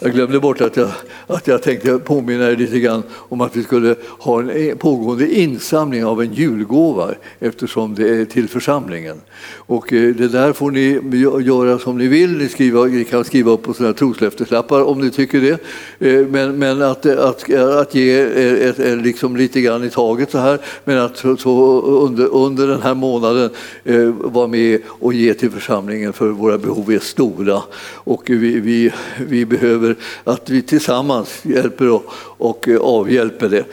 [0.00, 0.90] Jag glömde bort att jag,
[1.26, 5.34] att jag tänkte påminna er lite grann om att vi skulle ha en eh, pågående
[5.34, 9.20] insamling av en julgåva eftersom det är till församlingen.
[9.56, 11.00] Och eh, det där får ni
[11.44, 12.38] göra som ni vill.
[12.38, 15.60] Ni, skriva, ni kan skriva upp på sådana troslöfteslappar om ni tycker det.
[16.08, 20.38] Eh, men, men att, att, att ge ett, ett, liksom lite grann i taget så
[20.38, 20.58] här.
[20.84, 23.50] Men att så under, under den här månaden
[23.84, 27.62] eh, vara med och ge till församlingen för våra behov är stora.
[27.94, 28.92] Och vi, vi,
[29.28, 29.85] vi behöver
[30.24, 32.04] att vi tillsammans hjälper och,
[32.38, 33.64] och eh, avhjälper det.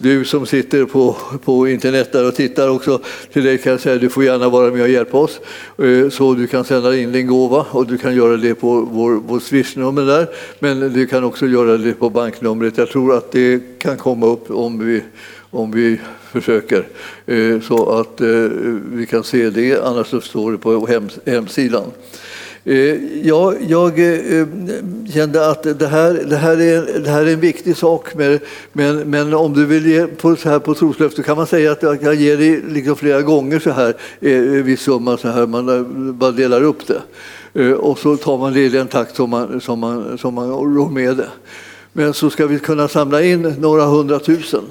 [0.00, 3.00] Du som sitter på, på internet där och tittar också,
[3.32, 5.40] till dig kan jag säga att du får gärna vara med och hjälpa oss.
[5.78, 9.12] Eh, så du kan sända in din gåva och du kan göra det på vår,
[9.26, 10.26] vår swishnummer där.
[10.58, 12.78] Men du kan också göra det på banknumret.
[12.78, 15.02] Jag tror att det kan komma upp om vi,
[15.50, 16.00] om vi
[16.32, 16.88] försöker
[17.26, 18.20] eh, så att
[18.92, 19.80] vi kan se det.
[19.84, 20.88] Annars så står det på
[21.26, 21.90] hemsidan.
[22.64, 24.46] Eh, jag, jag eh,
[25.14, 28.40] kände att det här, det, här är, det här är en viktig sak, men,
[28.72, 31.82] men, men om du vill ge på, så här på troslöfte kan man säga att
[31.82, 35.68] jag ger dig liksom flera gånger så här, eh, en viss summa, så här, man
[35.68, 35.82] eh,
[36.12, 37.02] bara delar upp det.
[37.54, 40.50] Eh, och så tar man det i den takt som man, som man, som man
[40.50, 41.28] rår med det.
[41.92, 44.62] Men så ska vi kunna samla in några hundratusen.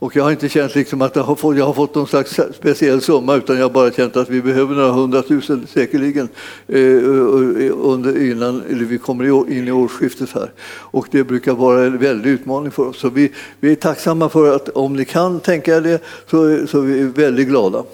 [0.00, 2.40] Och jag har inte känt liksom att jag har, fått, jag har fått någon slags
[2.54, 6.28] speciell summa utan jag har bara känt att vi behöver några hundratusen säkerligen
[6.68, 10.52] eh, eh under, innan eller vi kommer in i årsskiftet här.
[10.68, 12.98] Och det brukar vara en väldig utmaning för oss.
[12.98, 16.78] Så vi, vi är tacksamma för att om ni kan tänka er det så, så
[16.78, 17.84] är vi väldigt glada.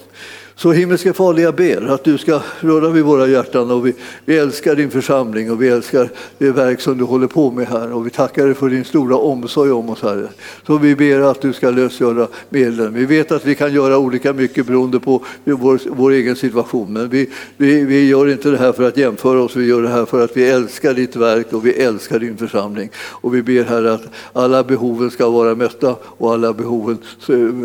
[0.59, 3.95] Så himmelske Fader, jag ber att du ska röra vid våra hjärtan och vi,
[4.25, 7.93] vi älskar din församling och vi älskar det verk som du håller på med här
[7.93, 10.29] och vi tackar dig för din stora omsorg om oss, Herre.
[10.67, 12.95] Så vi ber att du ska lösgöra medlen.
[12.95, 17.09] Vi vet att vi kan göra olika mycket beroende på vår, vår egen situation, men
[17.09, 20.05] vi, vi, vi gör inte det här för att jämföra oss, vi gör det här
[20.05, 22.91] för att vi älskar ditt verk och vi älskar din församling.
[22.97, 26.99] Och vi ber Herre att alla behoven ska vara mötta och alla behoven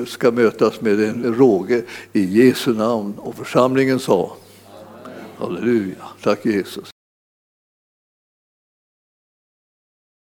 [0.07, 1.81] ska mötas med en råge
[2.13, 3.13] i Jesu namn namn.
[3.17, 4.35] Och församlingen sa
[5.37, 6.90] Halleluja, tack Jesus.